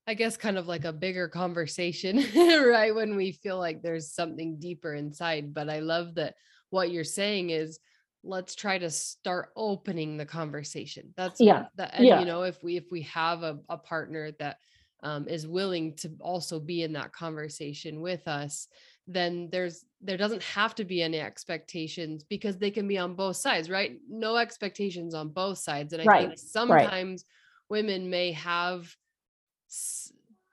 [0.06, 2.94] I guess, kind of like a bigger conversation, right?
[2.94, 5.52] When we feel like there's something deeper inside.
[5.52, 6.34] But I love that
[6.70, 7.78] what you're saying is,
[8.24, 12.18] let's try to start opening the conversation that's yeah that and yeah.
[12.18, 14.58] you know if we if we have a, a partner that
[15.02, 18.68] um, is willing to also be in that conversation with us
[19.08, 23.36] then there's there doesn't have to be any expectations because they can be on both
[23.36, 26.28] sides right no expectations on both sides and i right.
[26.28, 27.70] think sometimes right.
[27.70, 28.94] women may have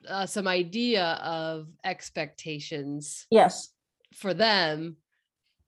[0.08, 3.74] uh, some idea of expectations yes
[4.14, 4.96] for them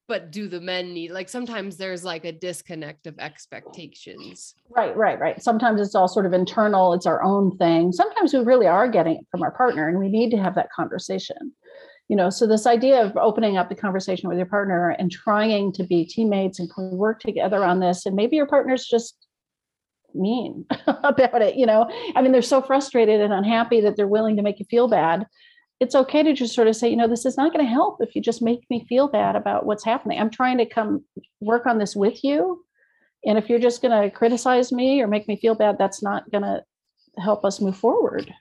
[0.08, 4.56] but do the men need like sometimes there's like a disconnect of expectations.
[4.70, 5.42] Right right right.
[5.42, 7.92] Sometimes it's all sort of internal it's our own thing.
[7.92, 10.72] Sometimes we really are getting it from our partner and we need to have that
[10.72, 11.54] conversation.
[12.08, 15.74] You know so this idea of opening up the conversation with your partner and trying
[15.74, 19.28] to be teammates and can we work together on this and maybe your partner's just
[20.14, 21.90] mean about it you know?
[22.16, 25.26] I mean they're so frustrated and unhappy that they're willing to make you feel bad
[25.80, 28.02] it's okay to just sort of say, you know, this is not going to help
[28.02, 30.20] if you just make me feel bad about what's happening.
[30.20, 31.04] I'm trying to come
[31.40, 32.64] work on this with you.
[33.26, 36.30] And if you're just going to criticize me or make me feel bad, that's not
[36.32, 36.64] going to
[37.18, 38.34] help us move forward.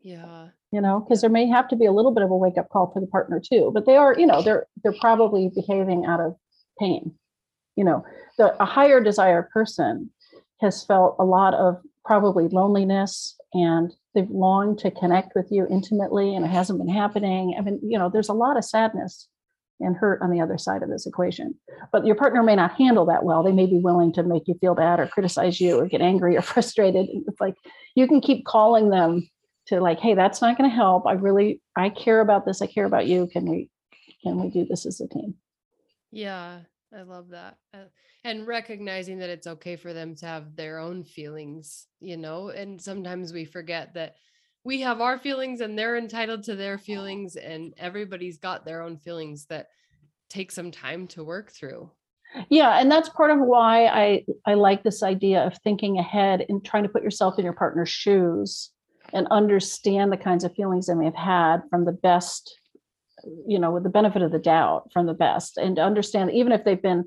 [0.00, 0.48] Yeah.
[0.72, 2.68] You know, because there may have to be a little bit of a wake up
[2.68, 6.20] call for the partner too, but they are, you know, they're they're probably behaving out
[6.20, 6.36] of
[6.78, 7.14] pain.
[7.76, 8.04] You know,
[8.36, 10.10] the a higher desire person
[10.60, 16.34] has felt a lot of probably loneliness and they've longed to connect with you intimately
[16.34, 17.56] and it hasn't been happening.
[17.58, 19.28] I mean, you know, there's a lot of sadness
[19.80, 21.54] and hurt on the other side of this equation.
[21.92, 23.42] But your partner may not handle that well.
[23.42, 26.36] They may be willing to make you feel bad or criticize you or get angry
[26.36, 27.08] or frustrated.
[27.10, 27.54] It's like
[27.94, 29.28] you can keep calling them
[29.66, 31.06] to like, hey, that's not going to help.
[31.06, 32.62] I really I care about this.
[32.62, 33.28] I care about you.
[33.30, 33.68] Can we
[34.22, 35.34] can we do this as a team?
[36.10, 36.60] Yeah,
[36.96, 37.56] I love that.
[37.74, 37.84] Uh,
[38.24, 42.80] and recognizing that it's okay for them to have their own feelings, you know, and
[42.80, 44.16] sometimes we forget that
[44.66, 48.98] we have our feelings and they're entitled to their feelings and everybody's got their own
[48.98, 49.68] feelings that
[50.28, 51.88] take some time to work through
[52.48, 56.64] yeah and that's part of why i i like this idea of thinking ahead and
[56.64, 58.72] trying to put yourself in your partner's shoes
[59.12, 62.58] and understand the kinds of feelings they may have had from the best
[63.46, 66.52] you know with the benefit of the doubt from the best and to understand even
[66.52, 67.04] if they've been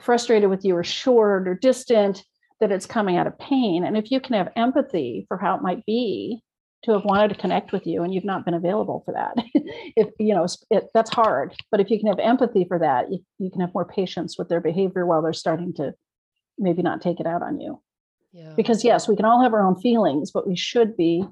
[0.00, 2.24] frustrated with you or short or distant
[2.60, 3.84] that it's coming out of pain.
[3.84, 6.42] And if you can have empathy for how it might be
[6.84, 10.08] to have wanted to connect with you and you've not been available for that if
[10.18, 11.54] you know it, that's hard.
[11.70, 14.48] But if you can have empathy for that you, you can have more patience with
[14.48, 15.94] their behavior while they're starting to
[16.58, 17.80] maybe not take it out on you.
[18.32, 18.52] Yeah.
[18.56, 21.24] because yes we can all have our own feelings but we should be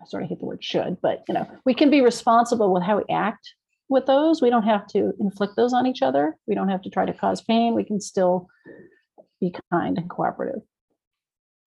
[0.00, 2.82] i sort of hate the word should but you know we can be responsible with
[2.82, 3.54] how we act
[3.90, 4.40] with those.
[4.40, 6.36] We don't have to inflict those on each other.
[6.46, 7.74] We don't have to try to cause pain.
[7.74, 8.48] We can still
[9.40, 10.62] be kind and cooperative.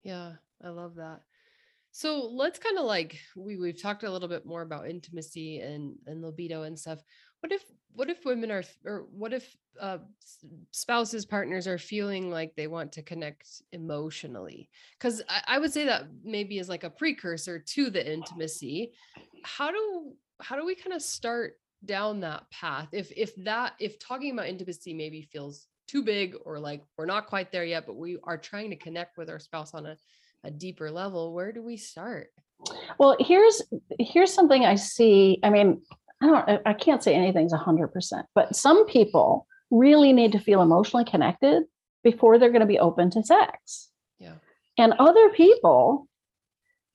[0.02, 1.20] Yeah i love that.
[1.90, 5.96] So let's kind of like we we've talked a little bit more about intimacy and
[6.06, 7.00] and libido and stuff.
[7.44, 9.98] What if what if women are or what if uh,
[10.70, 14.70] spouses partners are feeling like they want to connect emotionally?
[14.98, 18.94] Because I, I would say that maybe is like a precursor to the intimacy.
[19.42, 23.98] How do how do we kind of start down that path if if that if
[23.98, 27.96] talking about intimacy maybe feels too big or like we're not quite there yet but
[27.96, 29.98] we are trying to connect with our spouse on a
[30.44, 32.28] a deeper level where do we start
[32.98, 33.60] well here's
[33.98, 35.82] here's something i see i mean
[36.22, 41.04] i don't i can't say anything's 100% but some people really need to feel emotionally
[41.04, 41.64] connected
[42.02, 44.34] before they're going to be open to sex yeah
[44.78, 46.08] and other people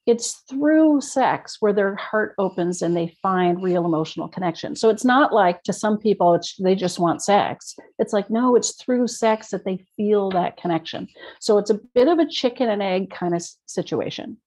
[0.09, 4.75] it's through sex where their heart opens and they find real emotional connection.
[4.75, 7.75] So it's not like to some people it's they just want sex.
[7.99, 11.07] It's like no, it's through sex that they feel that connection.
[11.39, 14.37] So it's a bit of a chicken and egg kind of situation.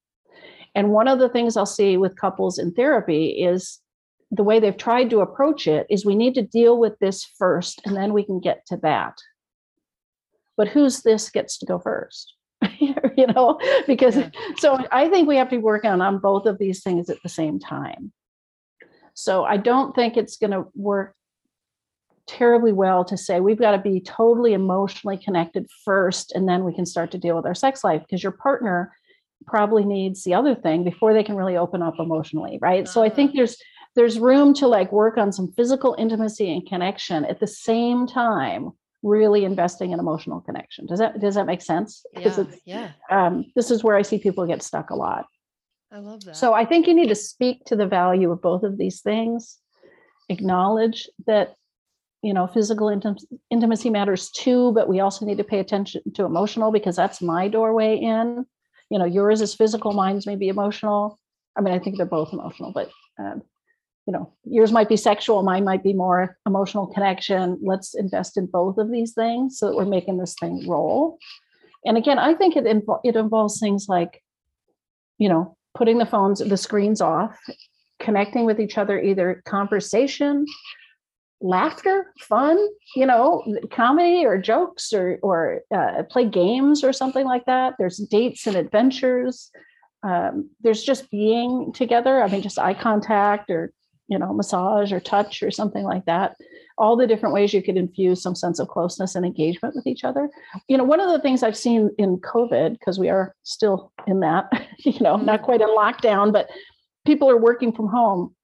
[0.74, 3.78] And one of the things I'll see with couples in therapy is
[4.32, 7.82] the way they've tried to approach it is we need to deal with this first
[7.84, 9.18] and then we can get to that.
[10.56, 12.34] But who's this gets to go first?
[12.78, 14.30] you know, because yeah.
[14.56, 17.28] so I think we have to work on on both of these things at the
[17.28, 18.12] same time.
[19.14, 21.14] So I don't think it's going to work
[22.26, 26.72] terribly well to say we've got to be totally emotionally connected first and then we
[26.72, 28.96] can start to deal with our sex life because your partner
[29.44, 32.92] probably needs the other thing before they can really open up emotionally right uh-huh.
[32.92, 33.38] so i think uh-huh.
[33.38, 33.56] there's
[33.94, 38.72] there's room to like work on some physical intimacy and connection at the same time
[39.02, 40.86] really investing in emotional connection.
[40.86, 42.04] Does that does that make sense?
[42.14, 42.90] Yeah, yeah.
[43.10, 45.26] Um, this is where I see people get stuck a lot.
[45.90, 46.36] I love that.
[46.36, 49.58] So I think you need to speak to the value of both of these things.
[50.28, 51.56] Acknowledge that
[52.22, 56.24] you know physical intim- intimacy matters too, but we also need to pay attention to
[56.24, 58.46] emotional because that's my doorway in.
[58.88, 61.18] You know, yours is physical, mine's maybe emotional.
[61.56, 63.42] I mean, I think they're both emotional, but um,
[64.06, 67.58] you know yours might be sexual mine might be more emotional connection.
[67.62, 71.18] Let's invest in both of these things so that we're making this thing roll.
[71.84, 74.22] And again i think it, invo- it involves things like
[75.18, 77.38] you know putting the phones the screens off
[78.00, 80.46] connecting with each other either conversation
[81.42, 82.56] laughter fun
[82.94, 87.74] you know comedy or jokes or or uh, play games or something like that.
[87.78, 89.50] There's dates and adventures.
[90.04, 92.22] Um, there's just being together.
[92.22, 93.72] I mean just eye contact or
[94.12, 96.36] you know, massage or touch or something like that.
[96.76, 100.04] All the different ways you could infuse some sense of closeness and engagement with each
[100.04, 100.28] other.
[100.68, 104.20] You know, one of the things I've seen in COVID, because we are still in
[104.20, 106.50] that, you know, not quite in lockdown, but
[107.06, 108.34] people are working from home,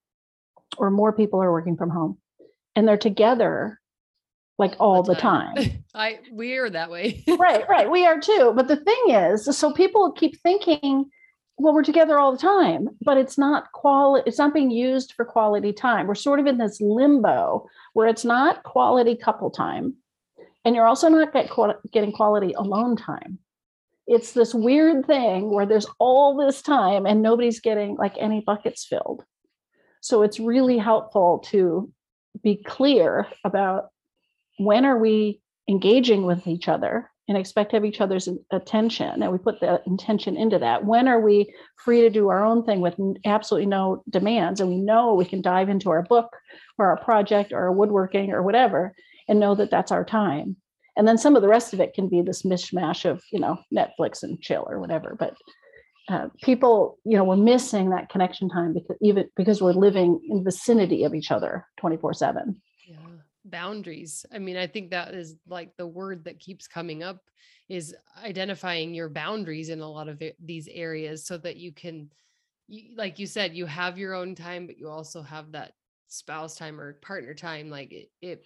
[0.79, 2.17] or more people are working from home,
[2.75, 3.79] and they're together
[4.59, 5.55] like all the time.
[5.55, 5.85] The time.
[5.95, 7.23] I we are that way.
[7.39, 7.91] right, right.
[7.91, 8.55] We are too.
[8.57, 11.11] But the thing is, so people keep thinking
[11.59, 15.25] well we're together all the time but it's not quality it's not being used for
[15.25, 16.07] quality time.
[16.07, 19.95] We're sort of in this limbo where it's not quality couple time
[20.65, 21.51] and you're also not get,
[21.93, 23.39] getting quality alone time.
[24.07, 28.85] It's this weird thing where there's all this time and nobody's getting like any buckets
[28.85, 29.25] filled.
[30.01, 31.93] So it's really helpful to
[32.43, 33.89] be clear about
[34.59, 39.31] when are we engaging with each other and expect to have each other's attention and
[39.31, 40.85] we put the intention into that.
[40.85, 44.79] When are we free to do our own thing with absolutely no demands and we
[44.79, 46.35] know we can dive into our book
[46.79, 48.95] or our project or our woodworking or whatever
[49.29, 50.57] and know that that's our time.
[50.97, 53.59] And then some of the rest of it can be this mishmash of you know
[53.73, 55.37] netflix and chill or whatever but
[56.09, 60.43] uh, people you know we're missing that connection time because even because we're living in
[60.43, 62.68] vicinity of each other 24 7 yeah
[63.51, 64.25] boundaries.
[64.33, 67.23] I mean i think that is like the word that keeps coming up
[67.69, 67.95] is
[68.25, 72.11] identifying your boundaries in a lot of these areas so that you can
[72.67, 75.73] you, like you said you have your own time but you also have that
[76.09, 78.45] spouse time or partner time like it, it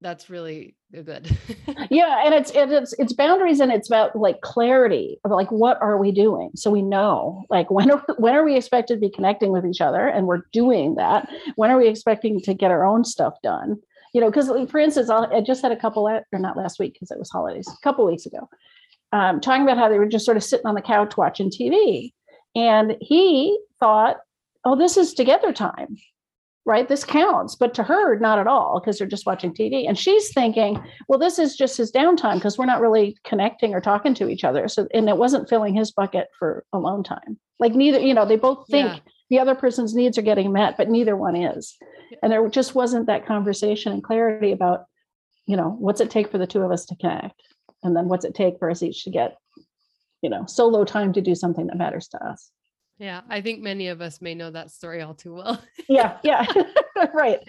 [0.00, 1.36] that's really good.
[1.90, 5.98] Yeah and it's it's it's boundaries and it's about like clarity of like what are
[5.98, 6.50] we doing?
[6.54, 9.80] So we know like when are when are we expected to be connecting with each
[9.80, 10.06] other?
[10.06, 11.28] And we're doing that.
[11.56, 13.76] When are we expecting to get our own stuff done
[14.16, 16.94] you know because for instance I'll, i just had a couple or not last week
[16.94, 18.48] because it was holidays a couple weeks ago
[19.12, 22.12] um, talking about how they were just sort of sitting on the couch watching tv
[22.54, 24.16] and he thought
[24.64, 25.98] oh this is together time
[26.68, 26.88] right?
[26.88, 29.88] This counts, but to her, not at all, because they're just watching TV.
[29.88, 33.80] And she's thinking, well, this is just his downtime because we're not really connecting or
[33.80, 34.66] talking to each other.
[34.66, 37.38] So, and it wasn't filling his bucket for alone time.
[37.60, 38.98] Like neither, you know, they both think yeah.
[39.30, 41.76] The other person's needs are getting met, but neither one is.
[42.22, 44.84] And there just wasn't that conversation and clarity about,
[45.46, 47.40] you know, what's it take for the two of us to connect?
[47.82, 49.36] And then what's it take for us each to get,
[50.22, 52.50] you know, solo time to do something that matters to us.
[52.98, 55.62] Yeah, I think many of us may know that story all too well.
[55.88, 56.46] yeah, yeah,
[57.14, 57.40] right.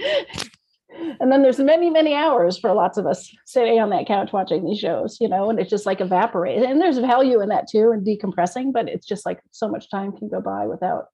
[1.20, 4.66] And then there's many, many hours for lots of us sitting on that couch watching
[4.66, 6.64] these shows, you know, and it's just like evaporated.
[6.64, 10.12] And there's value in that too, and decompressing, but it's just like so much time
[10.12, 11.06] can go by without,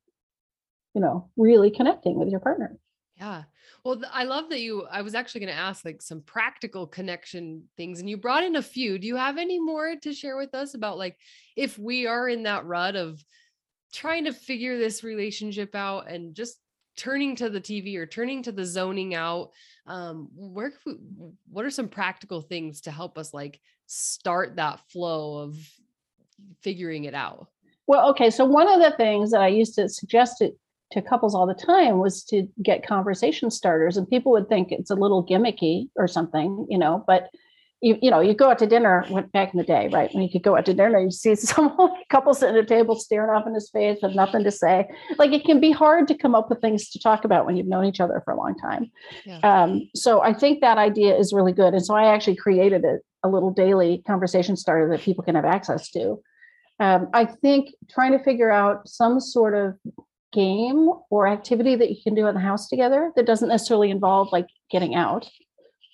[0.94, 2.78] you know, really connecting with your partner.
[3.18, 3.44] Yeah.
[3.84, 4.86] Well, I love that you.
[4.90, 8.56] I was actually going to ask like some practical connection things, and you brought in
[8.56, 8.98] a few.
[8.98, 11.18] Do you have any more to share with us about like
[11.56, 13.24] if we are in that rut of
[13.94, 16.58] trying to figure this relationship out and just
[16.96, 19.52] turning to the TV or turning to the zoning out,
[19.88, 20.96] um, where we,
[21.52, 25.58] what are some practical things to help us like start that flow of
[26.62, 27.48] figuring it out?
[27.86, 28.30] Well, okay.
[28.30, 30.52] So one of the things that I used to suggest to,
[30.94, 34.92] to couples all the time was to get conversation starters, and people would think it's
[34.92, 37.30] a little gimmicky or something, you know, but
[37.84, 40.10] you, you know, you go out to dinner Went back in the day, right?
[40.14, 41.76] When you could go out to dinner, and you see some
[42.10, 44.88] couple sitting at a table staring off in his face with nothing to say.
[45.18, 47.68] Like it can be hard to come up with things to talk about when you've
[47.68, 48.90] known each other for a long time.
[49.26, 49.40] Yeah.
[49.40, 51.74] Um, so I think that idea is really good.
[51.74, 55.46] And so I actually created a, a little daily conversation starter that people can have
[55.46, 56.22] access to.
[56.80, 59.76] Um, I think trying to figure out some sort of
[60.34, 64.32] game or activity that you can do in the house together that doesn't necessarily involve
[64.32, 65.30] like getting out.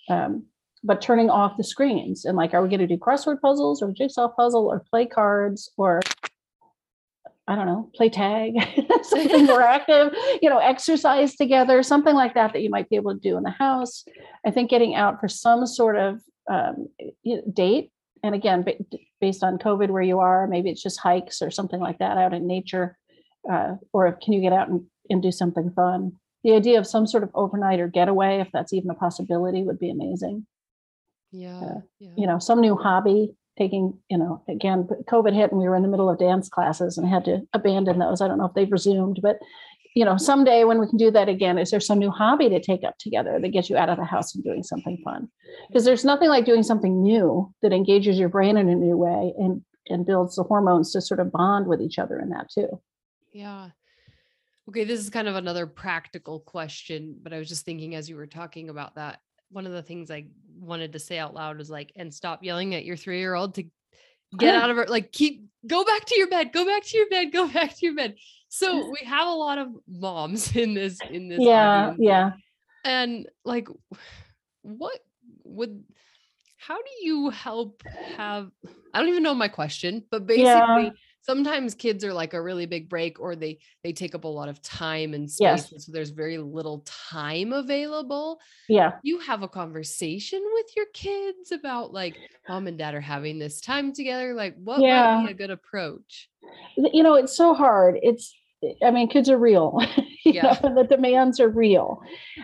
[0.10, 0.46] Um,
[0.84, 3.92] but turning off the screens and like, are we going to do crossword puzzles or
[3.92, 6.02] jigsaw puzzle or play cards or
[7.50, 8.54] I don't know, play tag,
[9.02, 13.12] something more active, you know, exercise together, something like that that you might be able
[13.12, 14.06] to do in the house.
[14.46, 16.90] I think getting out for some sort of um,
[17.52, 18.64] date, and again,
[19.20, 22.36] based on COVID, where you are, maybe it's just hikes or something like that out
[22.36, 22.99] in nature,
[23.50, 26.14] uh, or can you get out and, and do something fun?
[26.44, 29.80] The idea of some sort of overnight or getaway, if that's even a possibility, would
[29.80, 30.48] be amazing.
[31.32, 32.12] Yeah, uh, yeah.
[32.18, 35.84] You know, some new hobby, taking, you know, again, COVID hit and we were in
[35.84, 38.22] the middle of dance classes and had to abandon those.
[38.22, 39.38] I don't know if they've resumed, but
[39.96, 42.62] you know, someday when we can do that again, is there some new hobby to
[42.62, 45.28] take up together that gets you out of the house and doing something fun?
[45.68, 49.34] Because there's nothing like doing something new that engages your brain in a new way
[49.38, 52.80] and and builds the hormones to sort of bond with each other in that too.
[53.32, 53.70] Yeah.
[54.70, 58.16] Okay, this is kind of another practical question, but I was just thinking as you
[58.16, 59.20] were talking about that
[59.50, 60.28] one of the things I
[60.60, 63.56] wanted to say out loud was like, and stop yelling at your three year old
[63.56, 63.64] to
[64.38, 67.10] get out of her, Like, keep go back to your bed, go back to your
[67.10, 68.16] bed, go back to your bed.
[68.50, 71.40] So we have a lot of moms in this, in this.
[71.42, 71.88] Yeah.
[71.88, 72.00] Audience.
[72.00, 72.32] Yeah.
[72.86, 73.68] And like,
[74.62, 75.00] what
[75.44, 75.84] would,
[76.58, 77.82] how do you help
[78.18, 78.52] have,
[78.94, 80.90] I don't even know my question, but basically, yeah
[81.30, 84.50] sometimes kids are like a really big brake or they they take up a lot
[84.50, 85.86] of time and space yes.
[85.86, 91.94] so there's very little time available yeah you have a conversation with your kids about
[91.94, 92.18] like
[92.48, 95.18] mom and dad are having this time together like what yeah.
[95.18, 96.30] might be a good approach
[96.78, 98.34] you know it's so hard it's
[98.84, 99.80] I mean, kids are real.
[100.26, 100.60] yeah.
[100.62, 102.02] Know, the demands are real.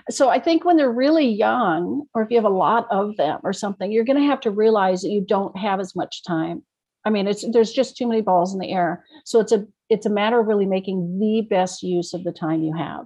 [0.10, 3.42] So I think when they're really young, or if you have a lot of them
[3.44, 6.64] or something, you're going to have to realize that you don't have as much time
[7.06, 9.06] I mean, it's there's just too many balls in the air.
[9.26, 12.64] So it's a it's a matter of really making the best use of the time
[12.64, 13.06] you have.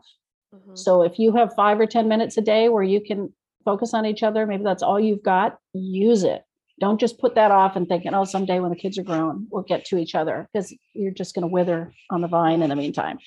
[0.55, 0.75] Mm-hmm.
[0.75, 3.33] So if you have five or ten minutes a day where you can
[3.65, 5.57] focus on each other, maybe that's all you've got.
[5.73, 6.43] Use it.
[6.79, 9.63] Don't just put that off and thinking, oh, someday when the kids are grown, we'll
[9.63, 12.75] get to each other because you're just going to wither on the vine in the
[12.75, 13.19] meantime.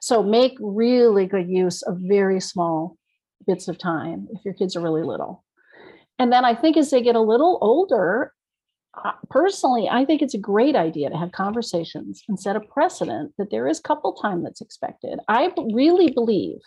[0.00, 2.96] So make really good use of very small
[3.46, 5.44] bits of time if your kids are really little.
[6.18, 8.32] And then I think as they get a little older,
[9.30, 13.50] personally, I think it's a great idea to have conversations and set a precedent that
[13.50, 15.18] there is couple time that's expected.
[15.28, 16.58] I really believe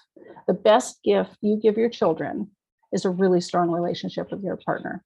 [0.47, 2.49] the best gift you give your children
[2.91, 5.03] is a really strong relationship with your partner.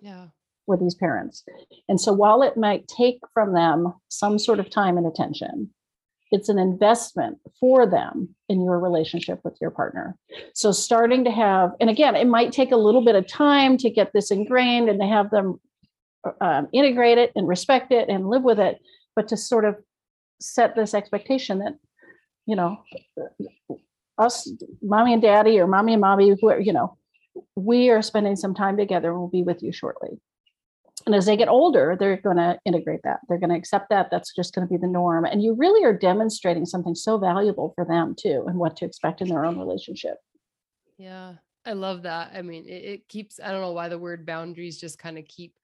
[0.00, 0.26] Yeah.
[0.66, 1.44] With these parents.
[1.88, 5.70] And so while it might take from them some sort of time and attention,
[6.32, 10.16] it's an investment for them in your relationship with your partner.
[10.54, 13.90] So starting to have, and again, it might take a little bit of time to
[13.90, 15.60] get this ingrained and to have them
[16.40, 18.78] um, integrate it and respect it and live with it,
[19.14, 19.76] but to sort of
[20.40, 21.74] set this expectation that,
[22.46, 22.76] you know,
[24.18, 24.50] us,
[24.82, 26.96] mommy and daddy, or mommy and mommy, who you know,
[27.54, 30.10] we are spending some time together and we'll be with you shortly.
[31.04, 33.20] And as they get older, they're going to integrate that.
[33.28, 34.08] They're going to accept that.
[34.10, 35.24] That's just going to be the norm.
[35.24, 39.20] And you really are demonstrating something so valuable for them too, and what to expect
[39.20, 40.16] in their own relationship.
[40.98, 42.32] Yeah, I love that.
[42.34, 45.28] I mean, it, it keeps, I don't know why the word boundaries just kind of
[45.28, 45.54] keep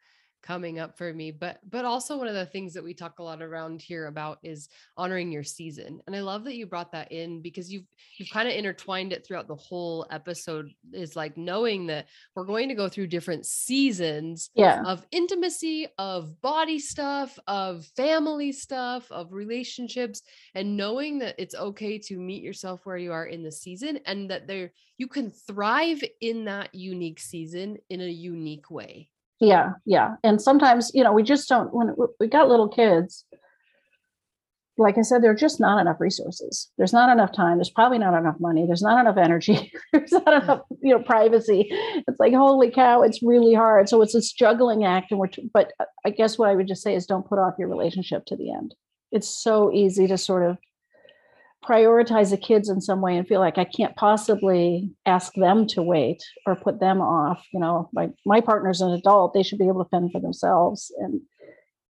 [0.42, 3.22] coming up for me but but also one of the things that we talk a
[3.22, 7.10] lot around here about is honoring your season and i love that you brought that
[7.12, 7.86] in because you've
[8.18, 12.68] you've kind of intertwined it throughout the whole episode is like knowing that we're going
[12.68, 14.82] to go through different seasons yeah.
[14.84, 20.22] of intimacy of body stuff of family stuff of relationships
[20.54, 24.28] and knowing that it's okay to meet yourself where you are in the season and
[24.30, 29.08] that there you can thrive in that unique season in a unique way
[29.42, 30.14] yeah yeah.
[30.22, 33.24] And sometimes you know we just don't when we got little kids
[34.78, 36.70] like i said there are just not enough resources.
[36.78, 37.58] There's not enough time.
[37.58, 38.64] There's probably not enough money.
[38.66, 39.70] There's not enough energy.
[39.92, 41.68] There's not enough you know privacy.
[41.70, 43.88] It's like holy cow it's really hard.
[43.88, 45.72] So it's a juggling act and we're t- but
[46.06, 48.52] i guess what i would just say is don't put off your relationship to the
[48.52, 48.74] end.
[49.10, 50.56] It's so easy to sort of
[51.64, 55.82] prioritize the kids in some way and feel like I can't possibly ask them to
[55.82, 57.44] wait or put them off.
[57.52, 60.92] You know, my my partner's an adult; they should be able to fend for themselves,
[60.98, 61.20] and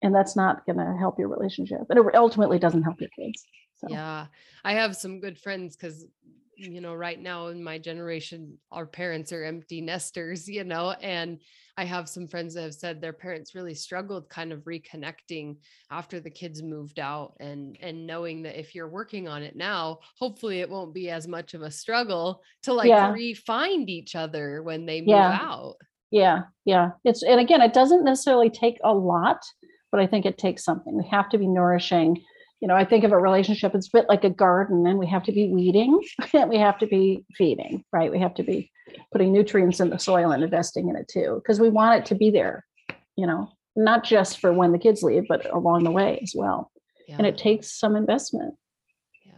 [0.01, 1.81] and that's not going to help your relationship.
[1.89, 3.43] And it ultimately doesn't help your kids.
[3.75, 3.87] So.
[3.89, 4.27] Yeah,
[4.63, 6.05] I have some good friends because
[6.57, 10.47] you know right now in my generation, our parents are empty nesters.
[10.47, 11.39] You know, and
[11.77, 15.57] I have some friends that have said their parents really struggled kind of reconnecting
[15.91, 19.99] after the kids moved out and and knowing that if you're working on it now,
[20.17, 23.11] hopefully it won't be as much of a struggle to like yeah.
[23.11, 25.37] re-find each other when they move yeah.
[25.39, 25.75] out.
[26.09, 26.91] Yeah, yeah.
[27.03, 29.43] It's and again, it doesn't necessarily take a lot,
[29.91, 30.97] but I think it takes something.
[30.97, 32.23] We have to be nourishing
[32.59, 35.07] you know, I think of a relationship, it's a bit like a garden, and we
[35.07, 36.01] have to be weeding
[36.33, 38.11] and we have to be feeding, right?
[38.11, 38.71] We have to be
[39.11, 42.15] putting nutrients in the soil and investing in it too, because we want it to
[42.15, 42.65] be there,
[43.15, 46.71] you know, not just for when the kids leave, but along the way as well.
[47.07, 47.17] Yeah.
[47.19, 48.55] And it takes some investment.
[49.23, 49.33] Yeah.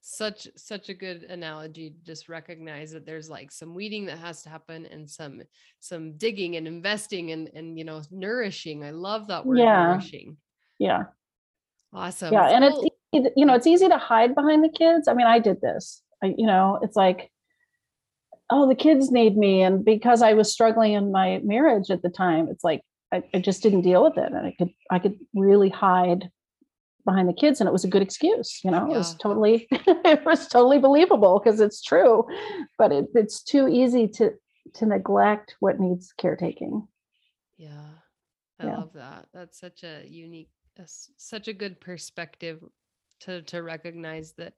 [0.00, 4.50] Such such a good analogy just recognize that there's like some weeding that has to
[4.50, 5.42] happen and some
[5.80, 8.84] some digging and investing and and you know nourishing.
[8.84, 9.88] I love that word yeah.
[9.88, 10.36] nourishing.
[10.78, 11.04] Yeah.
[11.94, 12.32] Awesome.
[12.32, 15.06] Yeah, and it's you know it's easy to hide behind the kids.
[15.06, 16.02] I mean, I did this.
[16.22, 17.30] I, you know, it's like,
[18.50, 22.10] oh, the kids need me, and because I was struggling in my marriage at the
[22.10, 22.82] time, it's like
[23.12, 26.28] I, I just didn't deal with it, and I could I could really hide
[27.04, 28.60] behind the kids, and it was a good excuse.
[28.64, 28.94] You know, yeah.
[28.94, 32.26] it was totally it was totally believable because it's true,
[32.76, 34.32] but it, it's too easy to
[34.74, 36.88] to neglect what needs caretaking.
[37.56, 37.86] Yeah.
[38.60, 38.76] I yeah.
[38.76, 39.26] love that.
[39.32, 40.50] That's such a unique
[41.16, 42.62] such a good perspective
[43.20, 44.54] to to recognize that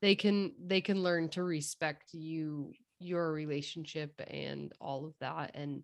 [0.00, 5.82] they can they can learn to respect you your relationship and all of that and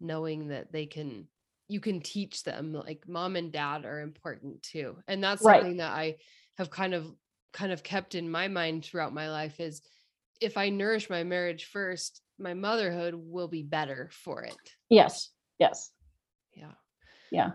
[0.00, 1.26] knowing that they can
[1.68, 4.96] you can teach them like mom and dad are important too.
[5.08, 5.60] And that's right.
[5.60, 6.16] something that i
[6.58, 7.12] have kind of
[7.52, 9.82] kind of kept in my mind throughout my life is
[10.40, 14.56] if i nourish my marriage first my motherhood will be better for it.
[14.90, 15.90] Yes yes.
[16.54, 16.72] Yeah.
[17.30, 17.50] Yeah.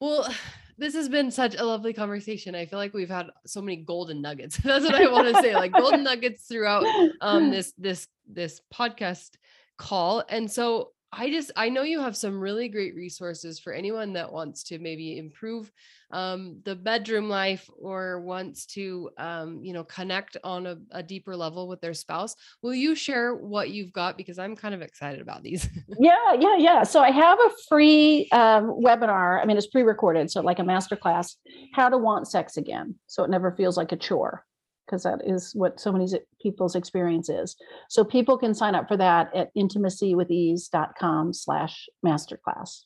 [0.00, 0.28] Well
[0.78, 2.54] this has been such a lovely conversation.
[2.54, 4.56] I feel like we've had so many golden nuggets.
[4.64, 6.84] That's what I want to say, like golden nuggets throughout
[7.20, 9.30] um this this this podcast
[9.76, 10.24] call.
[10.28, 14.32] And so I just I know you have some really great resources for anyone that
[14.32, 15.70] wants to maybe improve
[16.10, 21.36] um, the bedroom life or wants to um, you know connect on a, a, deeper
[21.36, 22.34] level with their spouse.
[22.62, 25.68] Will you share what you've got because I'm kind of excited about these.
[25.98, 26.82] yeah, yeah, yeah.
[26.82, 29.40] So I have a free um, webinar.
[29.40, 31.36] I mean, it's pre-recorded, so like a master class,
[31.74, 34.44] how to want sex again, so it never feels like a chore
[34.92, 36.06] because that is what so many
[36.42, 37.56] people's experience is.
[37.88, 42.84] So people can sign up for that at intimacywithease.com slash masterclass.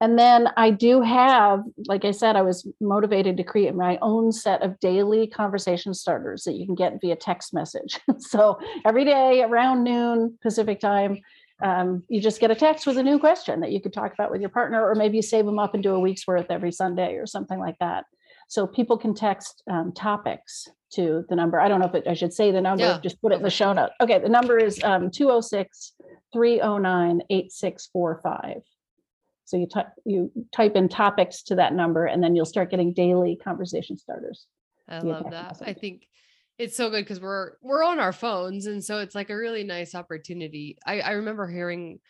[0.00, 4.30] and then I do have, like I said, I was motivated to create my own
[4.30, 7.98] set of daily conversation starters that you can get via text message.
[8.18, 11.18] so every day around noon Pacific time,
[11.60, 14.30] um, you just get a text with a new question that you could talk about
[14.30, 16.70] with your partner, or maybe you save them up and do a week's worth every
[16.70, 18.04] Sunday or something like that.
[18.48, 21.60] So people can text um, topics to the number.
[21.60, 22.98] I don't know if it, I should say the number, yeah.
[23.02, 23.90] just put it in the show note.
[24.00, 25.92] Okay, the number is um, 206
[26.32, 28.62] 309 8645.
[29.44, 32.92] So you type you type in topics to that number, and then you'll start getting
[32.92, 34.46] daily conversation starters.
[34.88, 35.48] I love that.
[35.48, 35.68] Message.
[35.68, 36.06] I think
[36.58, 39.64] it's so good because we're we're on our phones, and so it's like a really
[39.64, 40.78] nice opportunity.
[40.86, 42.00] I I remember hearing.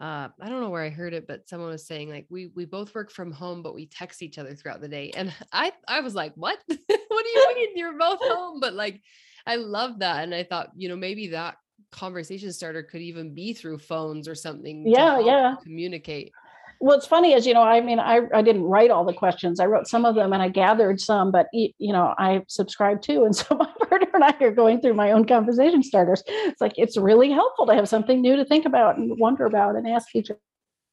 [0.00, 2.66] Uh, I don't know where I heard it, but someone was saying like we we
[2.66, 5.10] both work from home, but we text each other throughout the day.
[5.16, 6.58] And I I was like, what?
[6.66, 8.60] what do you mean you're both home?
[8.60, 9.00] But like,
[9.46, 11.56] I love that, and I thought you know maybe that
[11.90, 14.86] conversation starter could even be through phones or something.
[14.86, 15.54] Yeah, yeah.
[15.62, 16.32] Communicate
[16.78, 19.66] what's funny is you know i mean I, I didn't write all the questions i
[19.66, 23.34] wrote some of them and i gathered some but you know i subscribe to and
[23.34, 23.72] so my
[24.16, 27.74] and i are going through my own conversation starters it's like it's really helpful to
[27.74, 30.30] have something new to think about and wonder about and ask each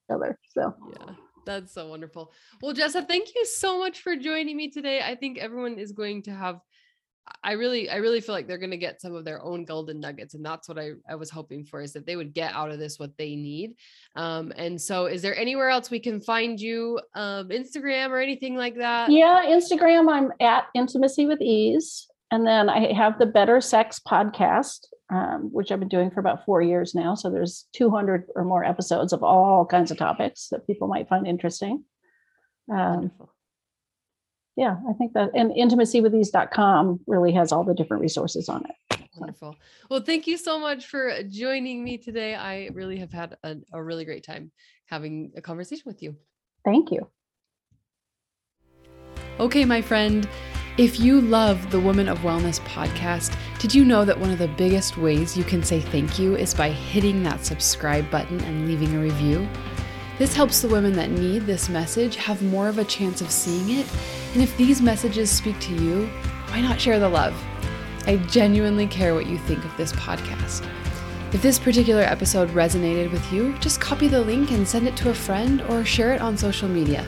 [0.10, 1.14] other so yeah
[1.46, 5.38] that's so wonderful well jessa thank you so much for joining me today i think
[5.38, 6.60] everyone is going to have
[7.44, 10.00] I really, I really feel like they're going to get some of their own golden
[10.00, 10.34] nuggets.
[10.34, 12.80] And that's what I, I was hoping for is that they would get out of
[12.80, 13.76] this what they need.
[14.16, 18.56] Um, and so is there anywhere else we can find you, um, Instagram or anything
[18.56, 19.10] like that?
[19.10, 22.08] Yeah, Instagram, I'm at intimacy with ease.
[22.34, 26.46] And then I have the better sex podcast, um, which I've been doing for about
[26.46, 27.14] four years now.
[27.14, 31.28] So there's 200 or more episodes of all kinds of topics that people might find
[31.28, 31.84] interesting.
[32.74, 33.12] Um,
[34.56, 39.00] yeah, I think that and intimacywithease.com really has all the different resources on it.
[39.16, 39.56] Wonderful.
[39.92, 42.34] Well, thank you so much for joining me today.
[42.34, 44.52] I really have had a, a really great time
[44.88, 46.16] having a conversation with you.
[46.66, 47.08] Thank you.
[49.40, 50.28] Okay, my friend.
[50.76, 54.48] If you love the Woman of Wellness podcast, did you know that one of the
[54.48, 58.96] biggest ways you can say thank you is by hitting that subscribe button and leaving
[58.96, 59.48] a review?
[60.18, 63.82] This helps the women that need this message have more of a chance of seeing
[63.82, 63.88] it.
[64.34, 66.08] And if these messages speak to you,
[66.48, 67.40] why not share the love?
[68.08, 70.68] I genuinely care what you think of this podcast.
[71.34, 75.12] If this particular episode resonated with you, just copy the link and send it to
[75.12, 77.06] a friend or share it on social media.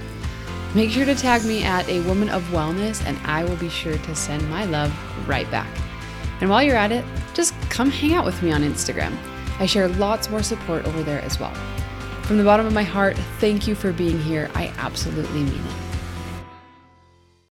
[0.76, 3.98] Make sure to tag me at a woman of wellness and I will be sure
[3.98, 4.94] to send my love
[5.26, 5.70] right back.
[6.42, 9.16] And while you're at it, just come hang out with me on Instagram.
[9.58, 11.54] I share lots more support over there as well.
[12.24, 14.52] From the bottom of my heart, thank you for being here.
[14.54, 15.85] I absolutely mean it.